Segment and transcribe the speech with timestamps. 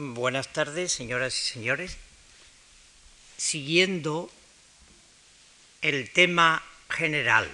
[0.00, 1.96] Buenas tardes, señoras y señores.
[3.36, 4.30] Siguiendo
[5.82, 7.50] el tema general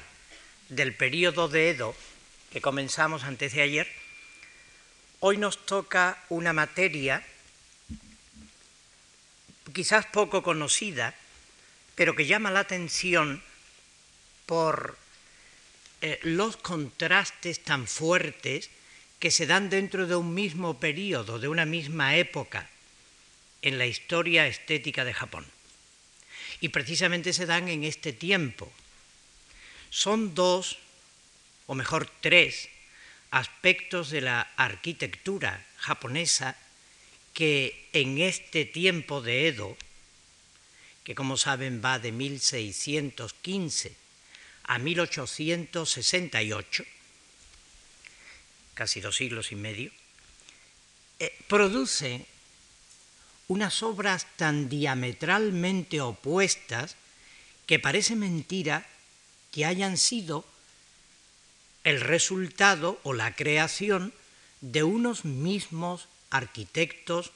[0.69, 1.97] del periodo de Edo
[2.53, 3.91] que comenzamos antes de ayer,
[5.21, 7.25] hoy nos toca una materia
[9.73, 11.15] quizás poco conocida,
[11.95, 13.43] pero que llama la atención
[14.45, 14.99] por
[16.03, 18.69] eh, los contrastes tan fuertes
[19.25, 22.69] que se dan dentro de un mismo periodo, de una misma época
[23.63, 25.47] en la historia estética de Japón.
[26.61, 28.71] Y precisamente se dan en este tiempo.
[29.89, 30.77] Son dos,
[31.65, 32.69] o mejor tres,
[33.31, 36.59] aspectos de la arquitectura japonesa
[37.33, 39.75] que en este tiempo de Edo,
[41.03, 43.97] que como saben va de 1615
[44.65, 46.85] a 1868,
[48.75, 49.91] casi dos siglos y medio,
[51.21, 52.27] eh, produce
[53.49, 56.97] unas obras tan diametralmente opuestas
[57.67, 58.87] que parece mentira
[59.53, 60.45] que hayan sido
[61.85, 64.13] el resultado o la creación
[64.61, 67.33] de unos mismos arquitectos,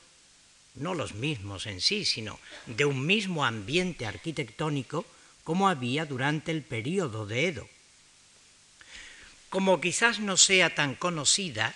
[0.74, 5.04] no los mismos en sí, sino de un mismo ambiente arquitectónico
[5.44, 7.68] como había durante el período de Edo.
[9.50, 11.74] Como quizás no sea tan conocida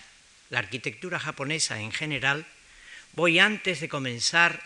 [0.51, 2.47] la arquitectura japonesa en general,
[3.15, 4.63] voy antes de comenzar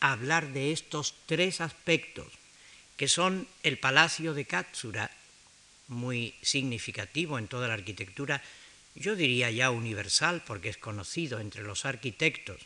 [0.00, 2.28] a hablar de estos tres aspectos,
[2.96, 5.10] que son el Palacio de Katsura,
[5.88, 8.42] muy significativo en toda la arquitectura,
[8.94, 12.60] yo diría ya universal porque es conocido entre los arquitectos,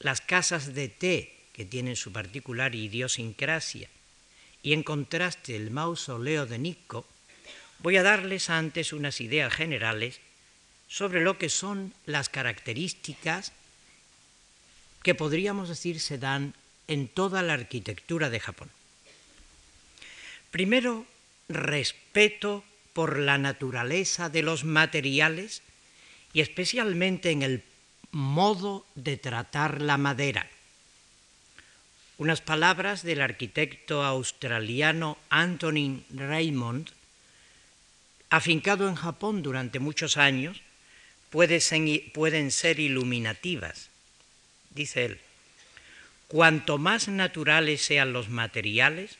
[0.00, 3.88] las casas de té, que tienen su particular idiosincrasia,
[4.62, 7.06] y en contraste el mausoleo de Nikko,
[7.82, 10.20] voy a darles antes unas ideas generales
[10.88, 13.52] sobre lo que son las características
[15.02, 16.54] que podríamos decir se dan
[16.88, 18.70] en toda la arquitectura de Japón.
[20.50, 21.06] Primero,
[21.48, 25.62] respeto por la naturaleza de los materiales
[26.32, 27.62] y especialmente en el
[28.10, 30.48] modo de tratar la madera.
[32.18, 36.90] Unas palabras del arquitecto australiano Anthony Raymond
[38.30, 40.62] afincado en Japón durante muchos años,
[41.30, 43.90] pueden ser iluminativas.
[44.70, 45.20] Dice él,
[46.28, 49.18] cuanto más naturales sean los materiales,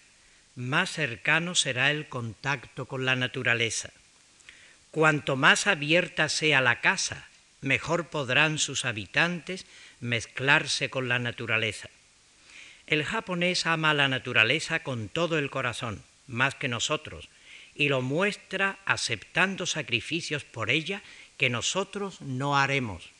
[0.54, 3.90] más cercano será el contacto con la naturaleza.
[4.90, 7.28] Cuanto más abierta sea la casa,
[7.60, 9.66] mejor podrán sus habitantes
[10.00, 11.88] mezclarse con la naturaleza.
[12.86, 17.28] El japonés ama la naturaleza con todo el corazón, más que nosotros,
[17.74, 21.02] y lo muestra aceptando sacrificios por ella
[21.36, 23.10] que nosotros no haremos.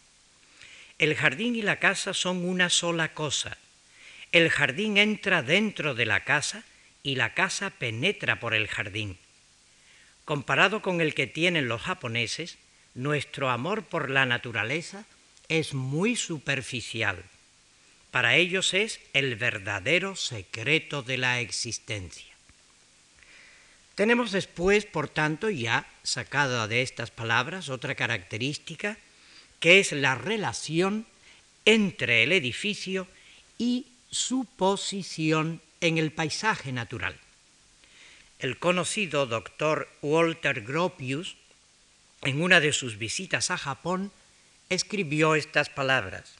[0.98, 3.56] El jardín y la casa son una sola cosa.
[4.32, 6.64] El jardín entra dentro de la casa
[7.02, 9.16] y la casa penetra por el jardín.
[10.24, 12.58] Comparado con el que tienen los japoneses,
[12.94, 15.06] nuestro amor por la naturaleza
[15.48, 17.24] es muy superficial.
[18.10, 22.29] Para ellos es el verdadero secreto de la existencia.
[24.00, 28.96] Tenemos después, por tanto, ya sacada de estas palabras, otra característica,
[29.58, 31.04] que es la relación
[31.66, 33.06] entre el edificio
[33.58, 37.20] y su posición en el paisaje natural.
[38.38, 41.36] El conocido doctor Walter Gropius,
[42.22, 44.12] en una de sus visitas a Japón,
[44.70, 46.36] escribió estas palabras.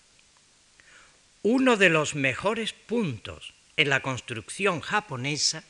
[1.43, 5.63] Uno de los mejores puntos en la construcción japonesa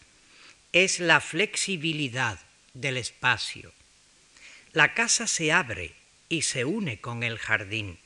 [0.73, 2.39] es la flexibilidad
[2.75, 3.73] del espacio.
[4.73, 5.95] La casa se abre
[6.29, 7.99] y se une con el jardín.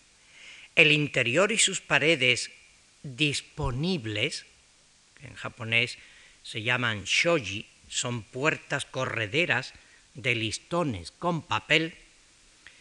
[0.75, 2.51] El interior y sus paredes
[3.03, 4.47] disponibles,
[5.23, 5.99] en japonés
[6.43, 9.75] se llaman shoji, son puertas correderas
[10.15, 11.95] de listones con papel,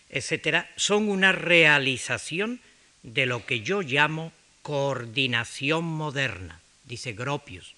[0.10, 2.62] etcétera, son una realización
[3.04, 7.76] de lo que yo llamo coordinación moderna, dice Gropius.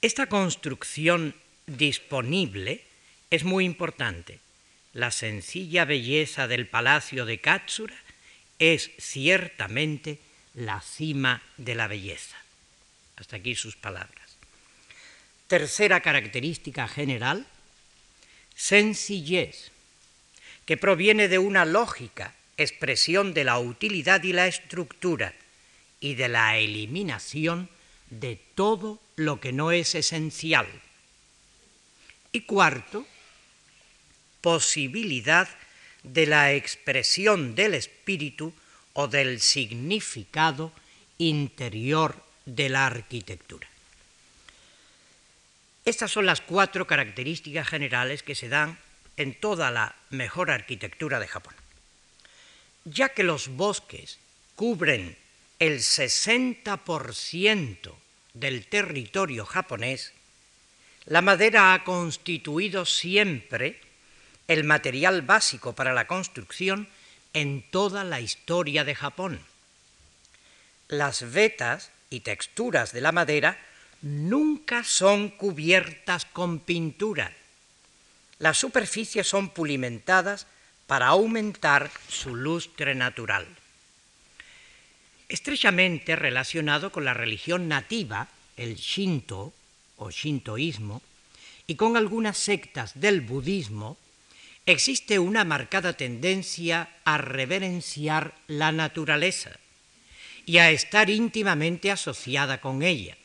[0.00, 1.34] Esta construcción
[1.66, 2.84] disponible
[3.30, 4.38] es muy importante.
[4.92, 7.96] La sencilla belleza del palacio de Katsura
[8.60, 10.20] es ciertamente
[10.54, 12.36] la cima de la belleza.
[13.16, 14.36] Hasta aquí sus palabras.
[15.48, 17.48] Tercera característica general,
[18.54, 19.72] sencillez,
[20.64, 25.34] que proviene de una lógica expresión de la utilidad y la estructura
[25.98, 27.68] y de la eliminación
[28.10, 30.66] de todo lo que no es esencial.
[32.32, 33.06] Y cuarto,
[34.40, 35.48] posibilidad
[36.04, 38.54] de la expresión del espíritu
[38.92, 40.72] o del significado
[41.18, 43.68] interior de la arquitectura.
[45.84, 48.78] Estas son las cuatro características generales que se dan
[49.16, 51.54] en toda la mejor arquitectura de Japón.
[52.84, 54.18] Ya que los bosques
[54.54, 55.16] cubren
[55.58, 57.94] el 60%
[58.34, 60.12] del territorio japonés,
[61.06, 63.80] la madera ha constituido siempre
[64.46, 66.88] el material básico para la construcción
[67.32, 69.40] en toda la historia de Japón.
[70.88, 73.58] Las vetas y texturas de la madera
[74.02, 77.32] nunca son cubiertas con pintura.
[78.38, 80.46] Las superficies son pulimentadas
[80.86, 83.46] para aumentar su lustre natural.
[85.28, 89.52] Estrechamente relacionado con la religión nativa, el Shinto
[89.96, 91.02] o Shintoísmo,
[91.66, 93.98] y con algunas sectas del budismo,
[94.64, 99.58] existe una marcada tendencia a reverenciar la naturaleza
[100.46, 103.18] y a estar íntimamente asociada con ella.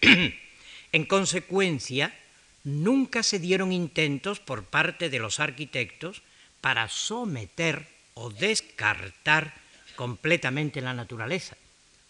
[0.92, 2.14] en consecuencia,
[2.62, 6.22] nunca se dieron intentos por parte de los arquitectos
[6.60, 9.54] para someter o descartar
[9.98, 11.56] completamente la naturaleza.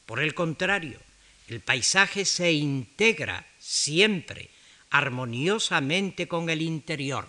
[0.05, 1.01] Por el contrario,
[1.49, 4.51] el paisaje se integra siempre
[4.91, 7.27] armoniosamente con el interior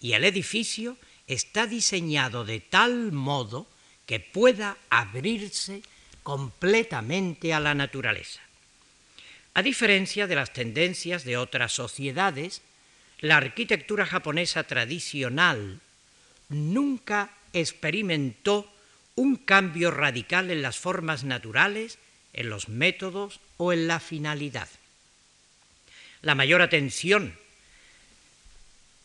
[0.00, 0.96] y el edificio
[1.28, 3.68] está diseñado de tal modo
[4.06, 5.82] que pueda abrirse
[6.24, 8.40] completamente a la naturaleza.
[9.54, 12.60] A diferencia de las tendencias de otras sociedades,
[13.20, 15.78] la arquitectura japonesa tradicional
[16.48, 18.72] nunca experimentó
[19.16, 21.98] un cambio radical en las formas naturales,
[22.32, 24.68] en los métodos o en la finalidad.
[26.22, 27.34] La mayor atención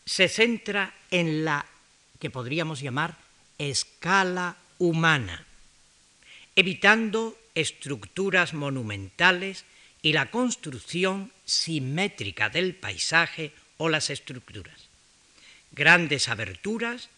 [0.04, 1.66] se centra en la
[2.20, 3.16] que podríamos llamar
[3.58, 5.46] escala humana,
[6.56, 9.64] evitando estructuras monumentales
[10.02, 14.88] y la construcción simétrica del paisaje o las estructuras.
[15.70, 17.08] Grandes aberturas,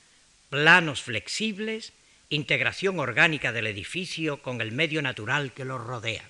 [0.50, 1.92] planos flexibles,
[2.34, 6.28] integración orgánica del edificio con el medio natural que lo rodea.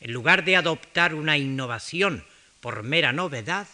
[0.00, 2.24] En lugar de adoptar una innovación
[2.60, 3.68] por mera novedad,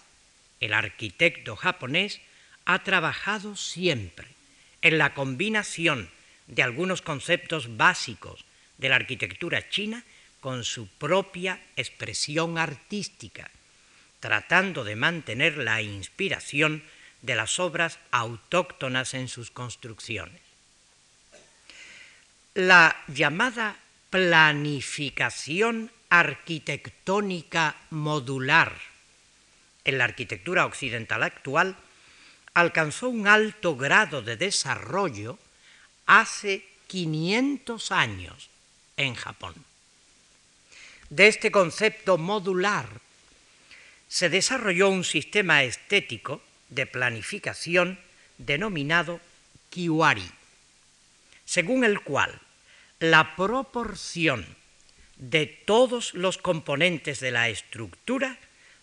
[0.60, 2.20] el arquitecto japonés
[2.64, 4.26] ha trabajado siempre
[4.82, 6.10] en la combinación
[6.46, 8.44] de algunos conceptos básicos
[8.78, 10.04] de la arquitectura china
[10.40, 13.50] con su propia expresión artística,
[14.20, 16.82] tratando de mantener la inspiración
[17.22, 20.45] de las obras autóctonas en sus construcciones.
[22.56, 23.76] La llamada
[24.08, 28.72] planificación arquitectónica modular
[29.84, 31.76] en la arquitectura occidental actual
[32.54, 35.38] alcanzó un alto grado de desarrollo
[36.06, 38.48] hace 500 años
[38.96, 39.54] en Japón.
[41.10, 42.88] De este concepto modular
[44.08, 48.00] se desarrolló un sistema estético de planificación
[48.38, 49.20] denominado
[49.68, 50.30] kiwari,
[51.44, 52.40] según el cual
[53.10, 54.46] la proporción
[55.16, 58.38] de todos los componentes de la estructura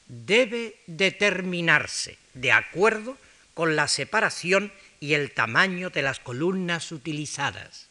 [0.08, 3.18] debe determinarse de acuerdo
[3.54, 7.88] con la separación y el tamaño de las columnas utilizadas.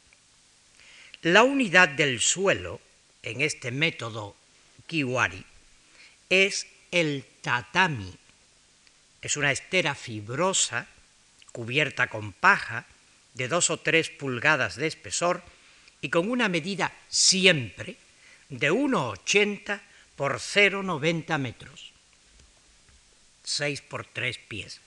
[1.21, 2.81] La unidad del suelo
[3.23, 4.35] en este método
[4.87, 5.45] kiwari
[6.31, 8.13] es el tatami.
[9.21, 10.89] Es una estera fibrosa
[11.53, 12.87] cubierta con paja
[13.35, 15.43] de dos o tres pulgadas de espesor
[16.03, 17.97] y con una medida siempre
[18.51, 19.81] de 1,80
[20.17, 21.93] por 0,90 metros,
[23.45, 24.81] 6 por 3 pies.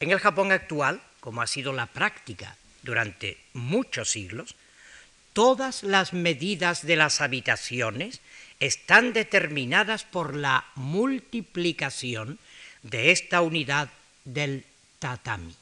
[0.00, 4.56] En el Japón actual, como ha sido la práctica durante muchos siglos,
[5.32, 8.20] todas las medidas de las habitaciones
[8.58, 12.38] están determinadas por la multiplicación
[12.82, 13.90] de esta unidad
[14.24, 14.64] del
[14.98, 15.54] tatami.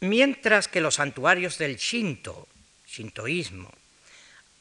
[0.00, 2.48] Mientras que los santuarios del Shinto
[2.86, 3.72] sintoísmo,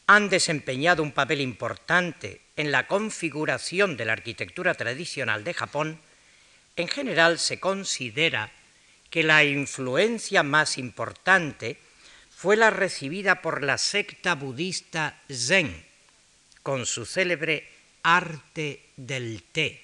[0.08, 6.00] han desempeñado un papel importante en la configuración de la arquitectura tradicional de Japón,
[6.76, 8.52] en general se considera
[9.10, 11.78] que la influencia más importante
[12.36, 15.86] fue la recibida por la secta budista Zen,
[16.64, 17.68] con su célebre
[18.04, 19.82] arte del té.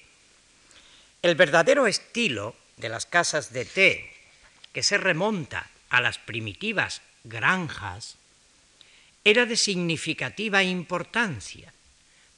[1.22, 4.12] El verdadero estilo de las casas de té,
[4.72, 8.18] que se remonta a las primitivas granjas,
[9.24, 11.72] era de significativa importancia,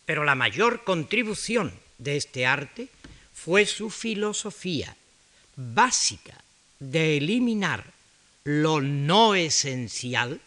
[0.04, 2.88] pero la mayor contribución de este arte
[3.32, 4.96] fue su filosofía
[5.56, 6.42] básica
[6.78, 7.92] de eliminar
[8.44, 10.40] lo no esencial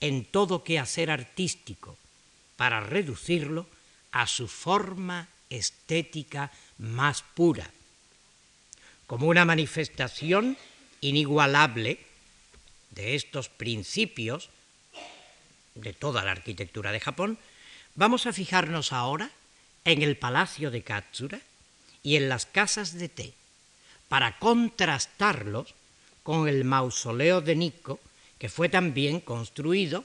[0.00, 1.96] en todo quehacer artístico
[2.56, 3.66] para reducirlo
[4.10, 7.70] a su forma estética más pura,
[9.06, 10.56] como una manifestación
[11.00, 12.00] inigualable
[12.90, 14.50] de estos principios
[15.74, 17.38] de toda la arquitectura de Japón,
[17.94, 19.30] vamos a fijarnos ahora
[19.84, 21.40] en el palacio de Katsura
[22.02, 23.34] y en las casas de té,
[24.08, 25.74] para contrastarlos
[26.22, 28.00] con el mausoleo de Nikko,
[28.38, 30.04] que fue también construido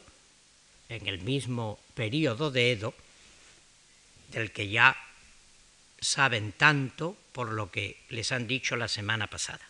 [0.89, 2.93] en el mismo periodo de Edo,
[4.31, 4.95] del que ya
[5.99, 9.65] saben tanto por lo que les han dicho la semana pasada.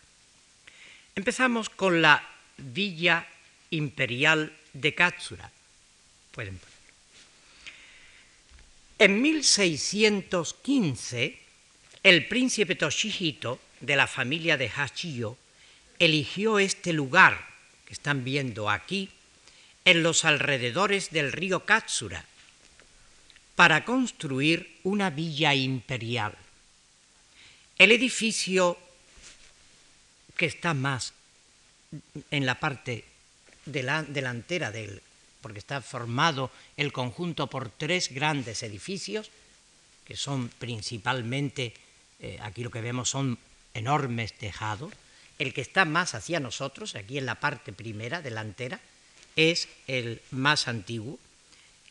[1.14, 2.22] Empezamos con la
[2.56, 3.26] Villa
[3.70, 5.50] Imperial de Katsura.
[8.98, 11.38] En 1615,
[12.02, 15.36] el príncipe Toshihito de la familia de Hachiyo
[15.98, 17.48] eligió este lugar
[17.86, 19.10] que están viendo aquí
[19.84, 22.24] en los alrededores del río Katsura
[23.56, 26.36] para construir una villa imperial.
[27.78, 28.78] El edificio
[30.36, 31.14] que está más
[32.30, 33.04] en la parte
[33.64, 35.02] delantera del,
[35.40, 39.30] porque está formado el conjunto por tres grandes edificios,
[40.04, 41.74] que son principalmente,
[42.20, 43.38] eh, aquí lo que vemos son
[43.74, 44.92] enormes tejados,
[45.38, 48.80] el que está más hacia nosotros, aquí en la parte primera, delantera,
[49.36, 51.18] es el más antiguo,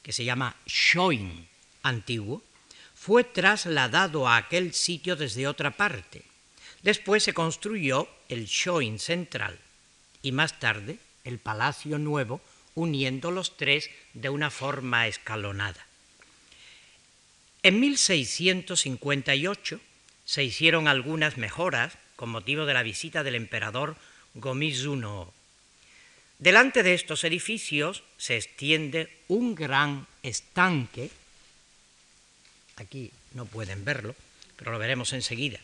[0.04, 1.48] que se llama Shoin
[1.84, 2.44] antiguo,
[2.94, 6.24] fue trasladado a aquel sitio desde otra parte.
[6.82, 9.58] Después se construyó el Shoin central
[10.22, 12.42] y más tarde el Palacio Nuevo,
[12.77, 15.84] uniendo los tres de una forma escalonada.
[17.63, 19.81] En 1658
[20.25, 23.98] se hicieron algunas mejoras con motivo de la visita del emperador
[24.36, 25.34] Gomizuno.
[26.38, 31.10] Delante de estos edificios se extiende un gran estanque,
[32.75, 34.15] aquí no pueden verlo,
[34.55, 35.60] pero lo veremos enseguida,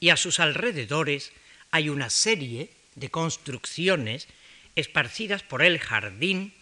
[0.00, 1.32] y a sus alrededores
[1.70, 4.28] hay una serie de construcciones
[4.76, 6.52] esparcidas por el jardín,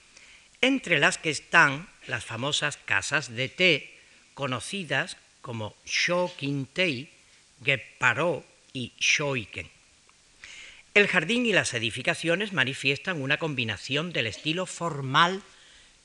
[0.61, 3.99] entre las que están las famosas casas de té,
[4.35, 7.11] conocidas como Shokintei,
[7.65, 9.69] Gepparo y Shoiken.
[10.95, 15.43] El jardín y las edificaciones manifiestan una combinación del estilo formal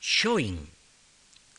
[0.00, 0.68] Shoin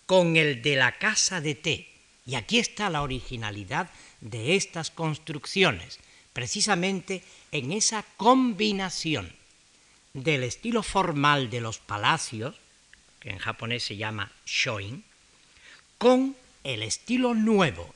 [0.05, 1.87] con el de la casa de té.
[2.25, 3.89] Y aquí está la originalidad
[4.21, 5.99] de estas construcciones,
[6.33, 9.38] precisamente en esa combinación
[10.13, 12.55] del estilo formal de los palacios,
[13.19, 15.03] que en japonés se llama shoin,
[15.97, 17.93] con el estilo nuevo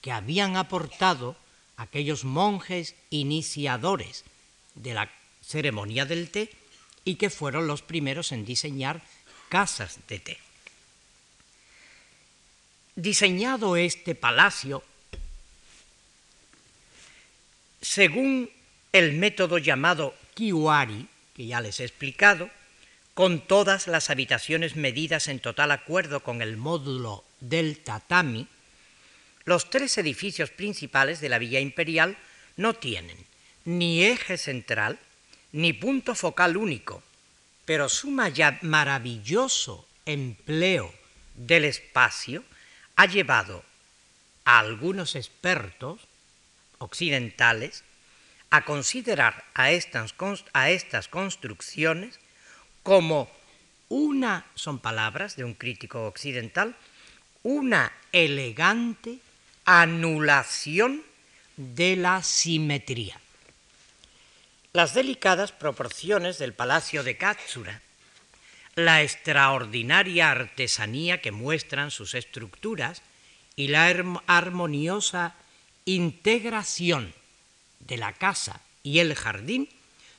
[0.00, 1.36] que habían aportado
[1.76, 4.24] aquellos monjes iniciadores
[4.74, 5.10] de la
[5.42, 6.50] ceremonia del té
[7.04, 9.02] y que fueron los primeros en diseñar
[9.48, 10.38] casas de té.
[12.96, 14.82] Diseñado este palacio,
[17.80, 18.50] según
[18.92, 22.50] el método llamado Kiwari, que ya les he explicado,
[23.14, 28.48] con todas las habitaciones medidas en total acuerdo con el módulo del tatami,
[29.44, 32.18] los tres edificios principales de la Villa Imperial
[32.56, 33.16] no tienen
[33.64, 34.98] ni eje central
[35.52, 37.04] ni punto focal único,
[37.64, 40.92] pero su maravilloso empleo
[41.36, 42.42] del espacio
[42.96, 43.62] ha llevado
[44.44, 46.00] a algunos expertos
[46.78, 47.84] occidentales
[48.50, 50.14] a considerar a estas,
[50.52, 52.18] a estas construcciones
[52.82, 53.30] como
[53.88, 56.76] una, son palabras de un crítico occidental,
[57.42, 59.18] una elegante
[59.64, 61.02] anulación
[61.56, 63.20] de la simetría.
[64.72, 67.82] Las delicadas proporciones del palacio de Katsura,
[68.74, 73.02] la extraordinaria artesanía que muestran sus estructuras
[73.56, 73.86] y la
[74.26, 75.34] armoniosa
[75.84, 77.12] integración
[77.80, 79.68] de la casa y el jardín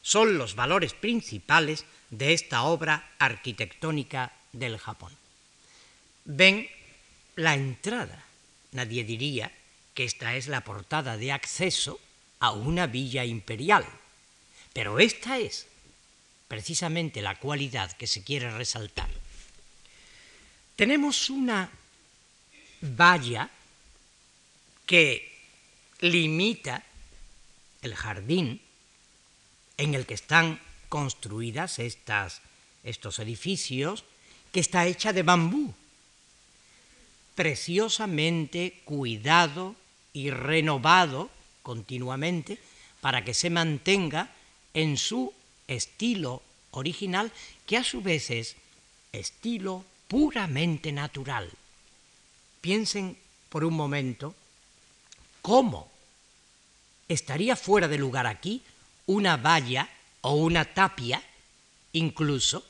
[0.02, 5.16] son los valores principales de esta obra arquitectónica del Japón.
[6.26, 6.68] Ven
[7.36, 8.26] la entrada.
[8.72, 9.52] Nadie diría
[9.94, 12.00] que esta es la portada de acceso
[12.40, 13.86] a una villa imperial,
[14.74, 15.68] pero esta es
[16.48, 19.10] precisamente la cualidad que se quiere resaltar.
[20.76, 21.70] Tenemos una
[22.82, 23.50] valla
[24.86, 25.30] que
[26.00, 26.84] limita
[27.82, 28.62] el jardín
[29.78, 30.60] en el que están
[30.90, 32.42] construidas estas,
[32.84, 34.04] estos edificios,
[34.52, 35.74] que está hecha de bambú,
[37.36, 39.76] preciosamente cuidado
[40.12, 41.30] y renovado
[41.62, 42.58] continuamente
[43.00, 44.32] para que se mantenga
[44.74, 45.34] en su
[45.68, 47.32] estilo original
[47.66, 48.56] que a su vez es
[49.14, 51.50] estilo puramente natural.
[52.62, 53.18] Piensen
[53.50, 54.36] por un momento
[55.42, 55.90] cómo
[57.10, 58.62] estaría fuera de lugar aquí
[59.08, 59.90] una valla
[60.22, 61.22] o una tapia,
[61.94, 62.64] incluso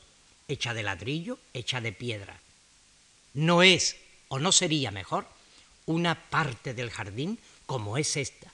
[0.48, 2.40] hecha de ladrillo, hecha de piedra.
[3.34, 3.96] No es,
[4.28, 5.28] o no sería mejor,
[5.86, 8.50] una parte del jardín como es esta.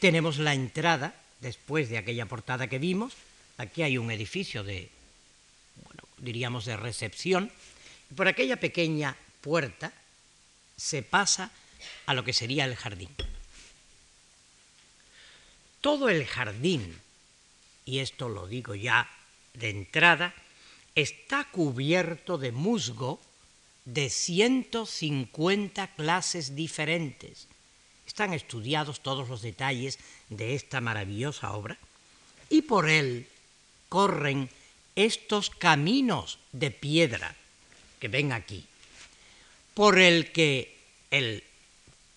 [0.00, 3.14] Tenemos la entrada, después de aquella portada que vimos,
[3.56, 4.90] aquí hay un edificio de,
[5.84, 7.50] bueno, diríamos de recepción,
[8.14, 9.92] por aquella pequeña puerta
[10.76, 11.50] se pasa
[12.06, 13.10] a lo que sería el jardín.
[15.80, 17.00] Todo el jardín,
[17.84, 19.08] y esto lo digo ya
[19.54, 20.34] de entrada,
[20.94, 23.20] está cubierto de musgo
[23.84, 27.48] de 150 clases diferentes.
[28.06, 31.78] Están estudiados todos los detalles de esta maravillosa obra
[32.50, 33.28] y por él
[33.88, 34.50] corren
[34.96, 37.36] estos caminos de piedra
[38.00, 38.66] que ven aquí,
[39.74, 40.76] por el que
[41.10, 41.44] el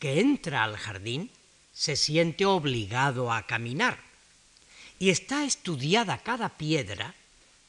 [0.01, 1.29] que entra al jardín
[1.71, 3.99] se siente obligado a caminar.
[4.97, 7.13] Y está estudiada cada piedra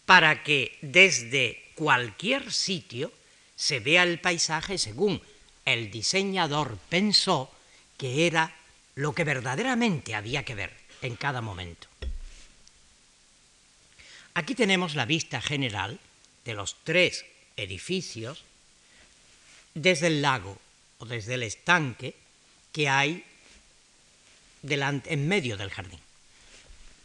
[0.06, 3.12] para que desde cualquier sitio
[3.54, 5.20] se vea el paisaje según
[5.66, 7.52] el diseñador pensó
[7.98, 8.56] que era
[8.94, 10.72] lo que verdaderamente había que ver
[11.02, 11.86] en cada momento.
[14.32, 16.00] Aquí tenemos la vista general
[16.46, 17.26] de los tres
[17.58, 18.42] edificios
[19.74, 20.56] desde el lago
[20.96, 22.21] o desde el estanque
[22.72, 23.24] que hay
[24.62, 26.00] delante, en medio del jardín.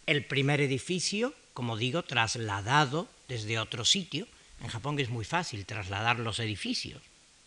[0.06, 4.28] El primer edificio, como digo, trasladado desde otro sitio.
[4.62, 7.02] En Japón es muy fácil trasladar los edificios,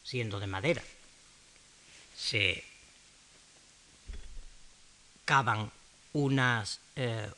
[0.05, 0.83] siendo de madera.
[2.17, 2.63] Se
[5.25, 5.71] cavan
[6.13, 7.31] eh,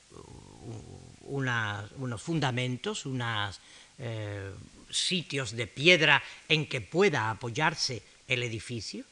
[1.20, 3.60] unos fundamentos, unos
[3.98, 4.50] eh,
[4.90, 9.04] sitios de piedra en que pueda apoyarse el edificio,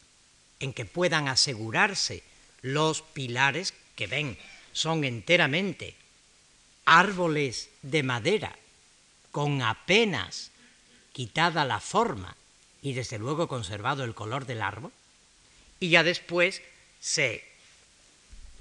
[0.61, 2.23] en que puedan asegurarse
[2.63, 4.39] los pilares que ven
[4.73, 5.97] son enteramente
[6.85, 8.57] árboles de madera
[9.33, 10.51] con apenas
[11.13, 12.37] quitada la forma
[12.83, 14.93] y desde luego conservado el color del árbol,
[15.81, 16.63] y ya después
[17.01, 17.45] se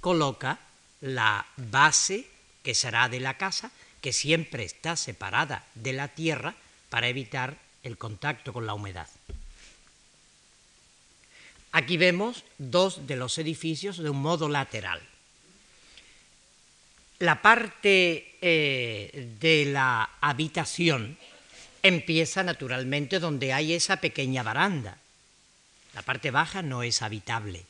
[0.02, 0.60] coloca
[1.02, 2.28] la base
[2.64, 6.56] que será de la casa, que siempre está separada de la tierra
[6.90, 9.08] para evitar el contacto con la humedad.
[11.72, 15.02] Aquí vemos dos de los edificios de un modo lateral.
[17.20, 21.18] La parte eh, de la habitación
[21.84, 24.98] empieza naturalmente donde hay esa pequeña baranda.
[25.94, 27.66] La parte baja no es habitable.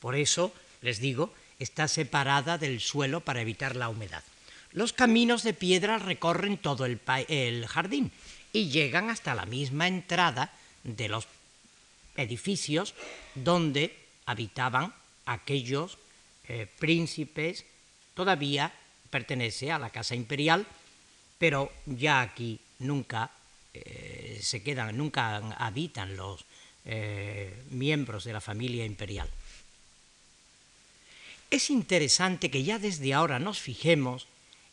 [0.00, 4.24] Por eso, les digo, está separada del suelo para evitar la humedad.
[4.72, 8.10] Los caminos de piedra recorren todo el, el jardín
[8.52, 10.52] y llegan hasta la misma entrada
[10.84, 11.26] de los
[12.22, 12.94] edificios
[13.34, 14.94] donde habitaban
[15.26, 15.98] aquellos
[16.48, 17.64] eh, príncipes,
[18.14, 18.72] todavía
[19.10, 20.66] pertenece a la casa imperial,
[21.38, 23.30] pero ya aquí nunca
[23.74, 26.44] eh, se quedan, nunca habitan los
[26.84, 29.28] eh, miembros de la familia imperial.
[31.50, 34.26] Es interesante que ya desde ahora nos fijemos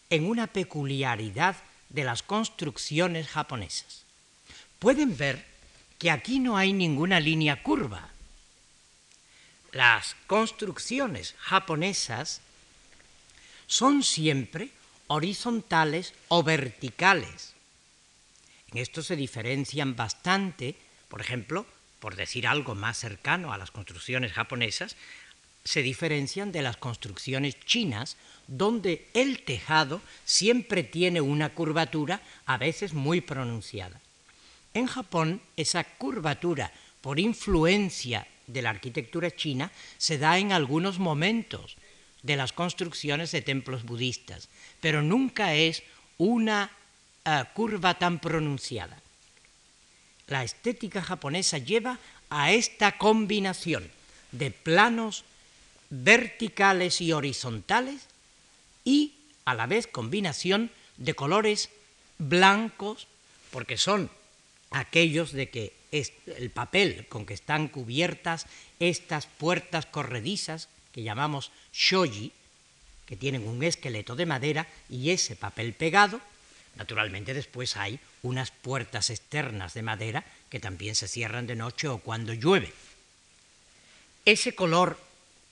[0.10, 1.58] en una peculiaridad
[1.90, 4.04] de las construcciones japonesas.
[4.80, 5.44] Pueden ver
[5.98, 8.10] que aquí no hay ninguna línea curva.
[9.72, 12.42] Las construcciones japonesas
[13.68, 14.72] son siempre
[15.08, 17.54] horizontales o verticales.
[18.72, 20.76] En esto se diferencian bastante,
[21.08, 21.66] por ejemplo,
[22.00, 24.96] por decir algo más cercano a las construcciones japonesas,
[25.64, 28.16] se diferencian de las construcciones chinas,
[28.48, 34.00] donde el tejado siempre tiene una curvatura, a veces muy pronunciada.
[34.74, 41.78] En Japón, esa curvatura por influencia de la arquitectura china se da en algunos momentos
[42.24, 44.50] de las construcciones de templos budistas,
[44.82, 45.84] pero nunca es
[46.18, 46.72] una
[47.26, 49.02] eh, curva tan pronunciada.
[50.28, 52.00] La estética japonesa lleva
[52.30, 53.90] a esta combinación
[54.32, 55.24] de planos
[55.90, 58.08] verticales y horizontales
[58.84, 59.14] y
[59.46, 61.70] a la vez combinación de colores
[62.18, 63.08] blancos,
[63.52, 64.10] porque son
[64.72, 68.46] aquellos de que el papel con que están cubiertas
[68.80, 72.32] estas puertas corredizas que llamamos shoji,
[73.06, 76.20] que tienen un esqueleto de madera y ese papel pegado,
[76.76, 82.00] naturalmente después hay unas puertas externas de madera que también se cierran de noche o
[82.00, 82.74] cuando llueve.
[84.26, 85.00] Ese color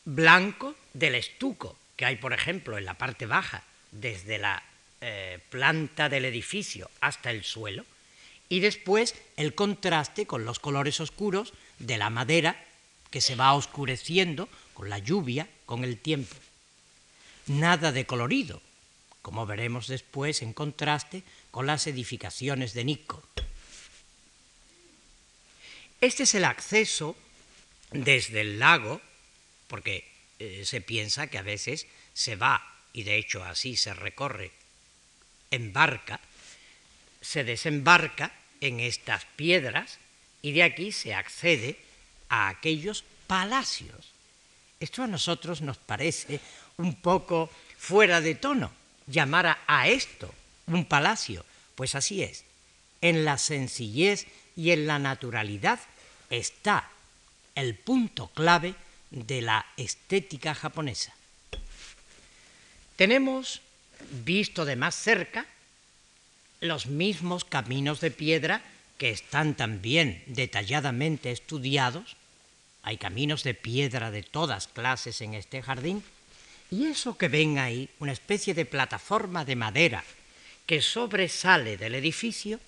[0.04, 4.62] blanco del estuco que hay, por ejemplo, en la parte baja desde la
[5.01, 7.86] eh, planta del edificio hasta el suelo,
[8.49, 12.63] y después el contraste con los colores oscuros de la madera
[13.10, 16.36] que se va oscureciendo con la lluvia, con el tiempo.
[17.47, 18.62] Nada de colorido,
[19.21, 23.23] como veremos después en contraste con las edificaciones de Nico.
[26.01, 27.15] Este es el acceso
[27.91, 29.01] desde el lago,
[29.67, 34.51] porque eh, se piensa que a veces se va, y de hecho así se recorre
[35.51, 36.19] en barca,
[37.25, 39.97] se desembarca en estas piedras
[40.41, 41.79] y de aquí se accede
[42.29, 44.11] a aquellos palacios.
[44.79, 46.39] Esto a nosotros nos parece
[46.77, 48.71] un poco fuera de tono,
[49.07, 50.33] llamar a esto
[50.67, 51.43] un palacio.
[51.73, 52.45] Pues así es.
[53.01, 55.79] En la sencillez y en la naturalidad
[56.29, 56.89] está
[57.55, 58.75] el punto clave
[59.09, 61.13] de la estética japonesa.
[62.95, 63.61] Tenemos
[64.23, 65.45] visto de más cerca
[66.67, 68.62] los mismos caminos de piedra
[68.97, 72.15] que están también detalladamente estudiados.
[72.84, 76.04] Hay caminos de piedra de todas clases en este jardín.
[76.71, 80.04] Y eso que ven ahí, una especie de plataforma de madera
[80.65, 82.60] que sobresale del edificio,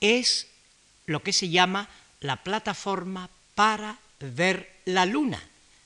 [0.00, 0.48] es
[1.06, 1.88] lo que se llama
[2.20, 5.42] la plataforma para ver la luna,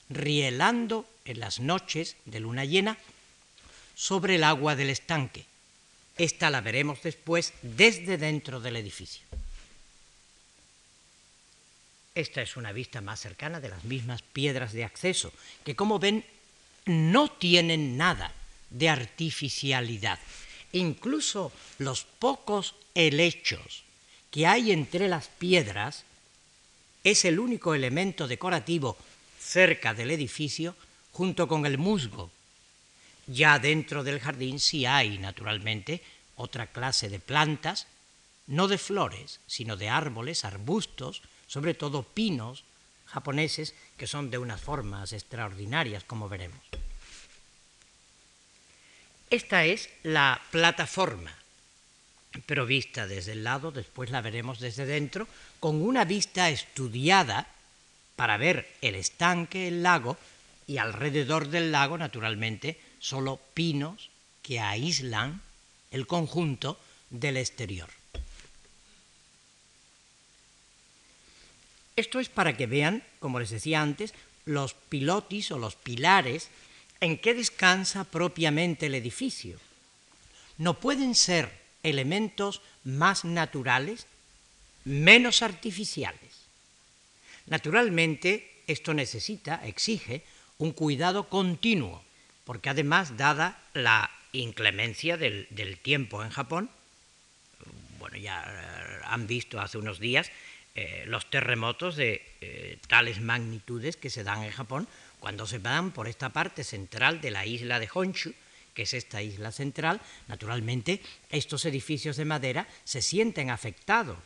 [0.08, 2.98] rielando en las noches de luna llena
[3.94, 5.47] sobre el agua del estanque.
[6.18, 9.22] Esta la veremos después desde dentro del edificio.
[12.14, 15.32] Esta es una vista más cercana de las mismas piedras de acceso,
[15.64, 16.24] que como ven
[16.86, 18.32] no tienen nada
[18.70, 20.18] de artificialidad.
[20.72, 23.84] Incluso los pocos helechos
[24.32, 26.04] que hay entre las piedras
[27.04, 28.98] es el único elemento decorativo
[29.40, 30.74] cerca del edificio
[31.12, 32.32] junto con el musgo.
[33.28, 36.02] Ya dentro del jardín sí hay, naturalmente,
[36.36, 37.86] otra clase de plantas,
[38.46, 42.64] no de flores, sino de árboles, arbustos, sobre todo pinos
[43.04, 46.60] japoneses, que son de unas formas extraordinarias, como veremos.
[49.28, 51.34] Esta es la plataforma,
[52.46, 55.28] pero vista desde el lado, después la veremos desde dentro,
[55.60, 57.46] con una vista estudiada
[58.16, 60.16] para ver el estanque, el lago,
[60.66, 64.10] y alrededor del lago, naturalmente, solo pinos
[64.42, 65.42] que aíslan
[65.90, 66.78] el conjunto
[67.10, 67.88] del exterior.
[71.96, 76.48] Esto es para que vean, como les decía antes, los pilotis o los pilares
[77.00, 79.58] en que descansa propiamente el edificio.
[80.58, 81.50] No pueden ser
[81.82, 84.06] elementos más naturales,
[84.84, 86.46] menos artificiales.
[87.46, 90.22] Naturalmente, esto necesita, exige,
[90.58, 92.02] un cuidado continuo,
[92.48, 96.70] porque además, dada la inclemencia del, tiempo en Japón,
[97.98, 100.32] bueno, ya eh, han visto hace unos días
[100.74, 104.88] eh, los terremotos de eh, tales magnitudes que se dan en Japón
[105.20, 108.32] cuando se van por esta parte central de la isla de Honshu,
[108.72, 114.16] que es esta isla central, naturalmente estos edificios de madera se sienten afectados.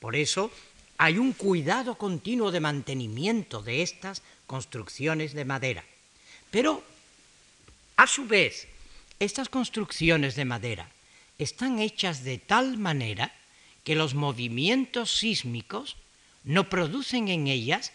[0.00, 0.52] Por eso
[0.98, 5.82] hay un cuidado continuo de mantenimiento de estas construcciones de madera.
[6.50, 6.84] Pero,
[7.96, 8.66] a su vez,
[9.20, 10.90] estas construcciones de madera
[11.38, 13.32] están hechas de tal manera
[13.84, 15.96] que los movimientos sísmicos
[16.44, 17.92] no producen en ellas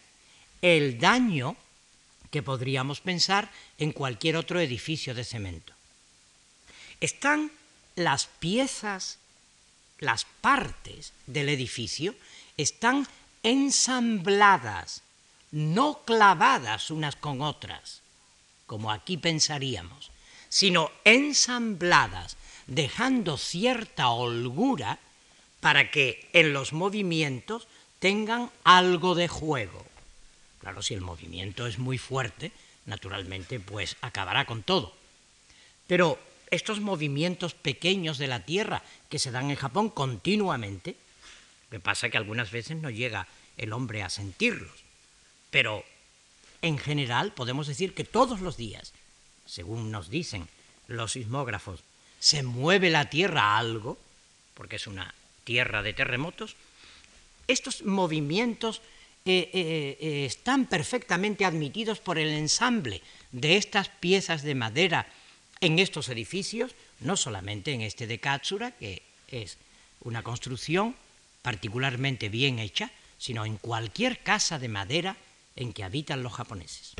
[0.62, 1.56] el daño
[2.32, 5.74] que podríamos pensar en cualquier otro edificio de cemento.
[7.02, 7.52] Están
[7.96, 9.18] las piezas,
[10.00, 12.16] las partes del edificio,
[12.58, 13.08] están
[13.44, 15.02] ensambladas,
[15.52, 18.02] no clavadas unas con otras,
[18.70, 20.12] como aquí pensaríamos,
[20.48, 25.00] sino ensambladas, dejando cierta holgura
[25.60, 29.84] para que en los movimientos tengan algo de juego.
[30.62, 32.52] Claro, si el movimiento es muy fuerte,
[32.86, 34.94] naturalmente, pues acabará con todo.
[35.88, 36.20] Pero
[36.52, 40.96] estos movimientos pequeños de la Tierra que se dan en Japón continuamente,
[41.72, 43.26] me pasa que algunas veces no llega
[43.58, 44.84] el hombre a sentirlos,
[45.50, 45.84] pero
[46.62, 48.94] en general podemos decir que todos los días,
[49.46, 50.48] según nos dicen
[50.88, 51.82] los sismógrafos,
[52.20, 53.98] se mueve la Tierra algo,
[54.54, 56.56] porque es una tierra de terremotos,
[57.48, 58.82] estos movimientos
[59.26, 65.08] eh, eh, eh, están perfectamente admitidos por el ensamble de estas piezas de madera
[65.62, 69.58] en estos edificios, no solamente en este de Katsura, que es
[70.02, 70.96] una construcción
[71.42, 75.18] particularmente bien hecha, sino en cualquier casa de madera
[75.60, 76.96] en que habitan los japoneses.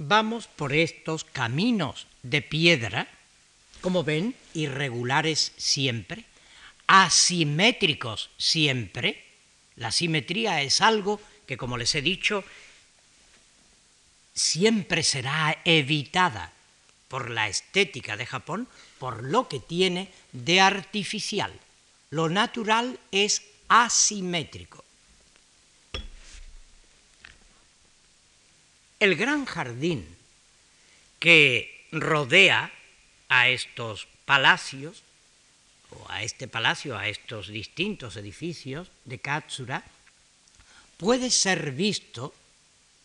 [0.00, 3.06] vamos por estos caminos de piedra,
[3.82, 6.24] como ven, irregulares siempre,
[6.86, 9.22] asimétricos siempre.
[9.76, 12.44] La simetría es algo que, como les he dicho,
[14.34, 16.52] siempre será evitada
[17.08, 21.52] por la estética de Japón, por lo que tiene de artificial.
[22.08, 24.84] Lo natural es asimétrico.
[29.00, 30.06] El gran jardín
[31.18, 32.70] que rodea
[33.30, 35.02] a estos palacios,
[35.88, 39.84] o a este palacio, a estos distintos edificios de Katsura,
[40.98, 42.34] puede ser visto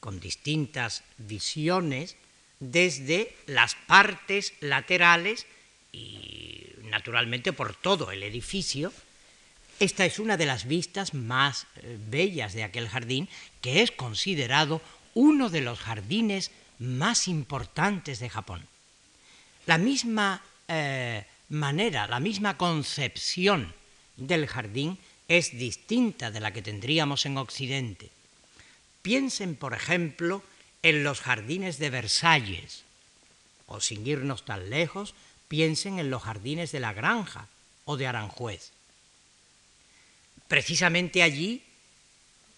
[0.01, 2.17] con distintas visiones
[2.59, 5.45] desde las partes laterales
[5.93, 8.91] y naturalmente por todo el edificio.
[9.79, 13.29] Esta es una de las vistas más eh, bellas de aquel jardín,
[13.61, 14.81] que es considerado
[15.15, 18.67] uno de los jardines más importantes de Japón.
[19.65, 23.73] La misma eh, manera, la misma concepción
[24.17, 28.11] del jardín es distinta de la que tendríamos en Occidente.
[29.01, 30.43] Piensen, por ejemplo,
[30.83, 32.83] en los jardines de Versalles,
[33.65, 35.15] o sin irnos tan lejos,
[35.47, 37.47] piensen en los jardines de la Granja
[37.85, 38.71] o de Aranjuez.
[40.47, 41.63] Precisamente allí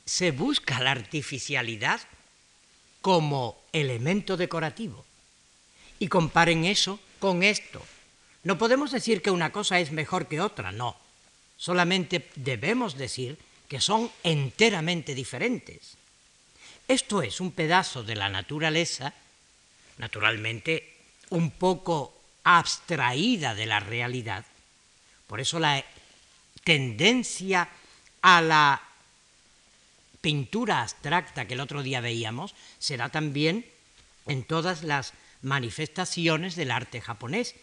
[0.06, 2.02] se busca la artificialidad
[3.08, 5.06] como elemento decorativo.
[5.98, 7.82] Y comparen eso con esto.
[8.44, 10.98] No podemos decir que una cosa es mejor que otra, no.
[11.56, 13.38] Solamente debemos decir
[13.70, 15.96] que son enteramente diferentes.
[16.86, 19.14] Esto es un pedazo de la naturaleza,
[20.00, 20.98] naturalmente
[21.30, 24.44] un poco abstraída de la realidad.
[25.28, 25.82] Por eso la
[26.66, 27.70] tendencia
[28.22, 28.87] a la
[30.22, 33.66] pintura abstracta que el otro día veíamos será también
[34.26, 37.56] en todas las manifestaciones del arte japonés,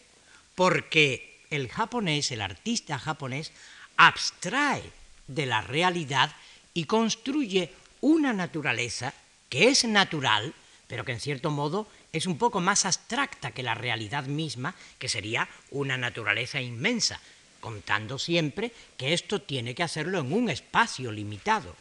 [0.55, 3.51] porque el japonés, el artista japonés,
[3.97, 4.83] abstrae
[5.27, 6.35] de la realidad
[6.73, 9.13] y construye una naturaleza
[9.49, 10.53] que es natural,
[10.87, 15.09] pero que en cierto modo es un poco más abstracta que la realidad misma, que
[15.09, 17.19] sería una naturaleza inmensa,
[17.59, 21.75] contando siempre que esto tiene que hacerlo en un espacio limitado.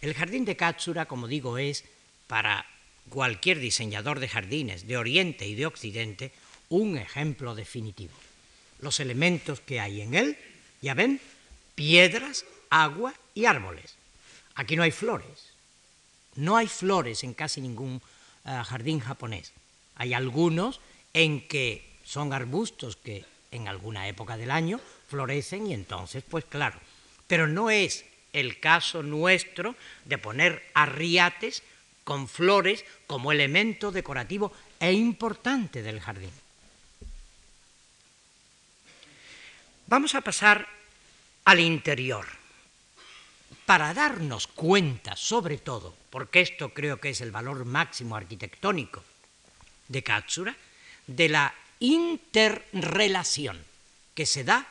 [0.00, 1.84] El jardín de Katsura, como digo, es
[2.26, 2.66] para
[3.08, 6.32] cualquier diseñador de jardines de Oriente y de Occidente
[6.68, 8.14] un ejemplo definitivo.
[8.80, 10.38] Los elementos que hay en él,
[10.82, 11.20] ya ven,
[11.74, 13.96] piedras, agua y árboles.
[14.54, 15.50] Aquí no hay flores,
[16.36, 18.00] no hay flores en casi ningún
[18.44, 19.52] eh, jardín japonés.
[19.96, 20.80] Hay algunos
[21.12, 26.78] en que son arbustos que en alguna época del año florecen y entonces, pues claro.
[27.26, 31.62] Pero no es el caso nuestro de poner arriates
[32.04, 36.32] con flores como elemento decorativo e importante del jardín.
[39.86, 40.68] Vamos a pasar
[41.44, 42.26] al interior
[43.64, 49.04] para darnos cuenta, sobre todo, porque esto creo que es el valor máximo arquitectónico
[49.88, 50.56] de Katsura,
[51.06, 53.58] de la interrelación
[54.14, 54.66] que se da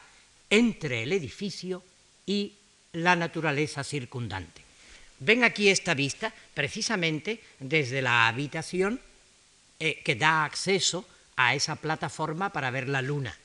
[0.49, 1.83] entre el edificio
[2.25, 2.53] y
[2.93, 4.61] la naturaleza circundante.
[5.19, 9.01] Ven aquí esta vista precisamente desde la habitación
[9.79, 13.37] eh, que da acceso a esa plataforma para ver la luna.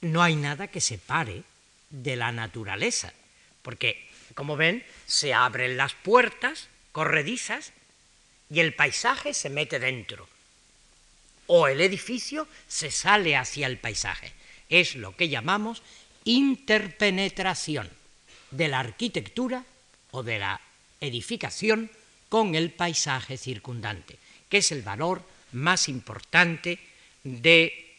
[0.00, 1.42] No hay nada que separe
[1.90, 3.12] de la naturaleza
[3.62, 7.72] porque, como ven, se abren las puertas corredizas
[8.50, 10.28] y el paisaje se mete dentro.
[11.46, 14.32] O el edificio se sale hacia el paisaje.
[14.68, 15.82] Es lo que llamamos
[16.26, 17.88] interpenetración
[18.50, 19.64] de la arquitectura
[20.10, 20.60] o de la
[21.00, 21.90] edificación
[22.28, 24.18] con el paisaje circundante,
[24.50, 26.78] que es el valor más importante
[27.22, 27.94] de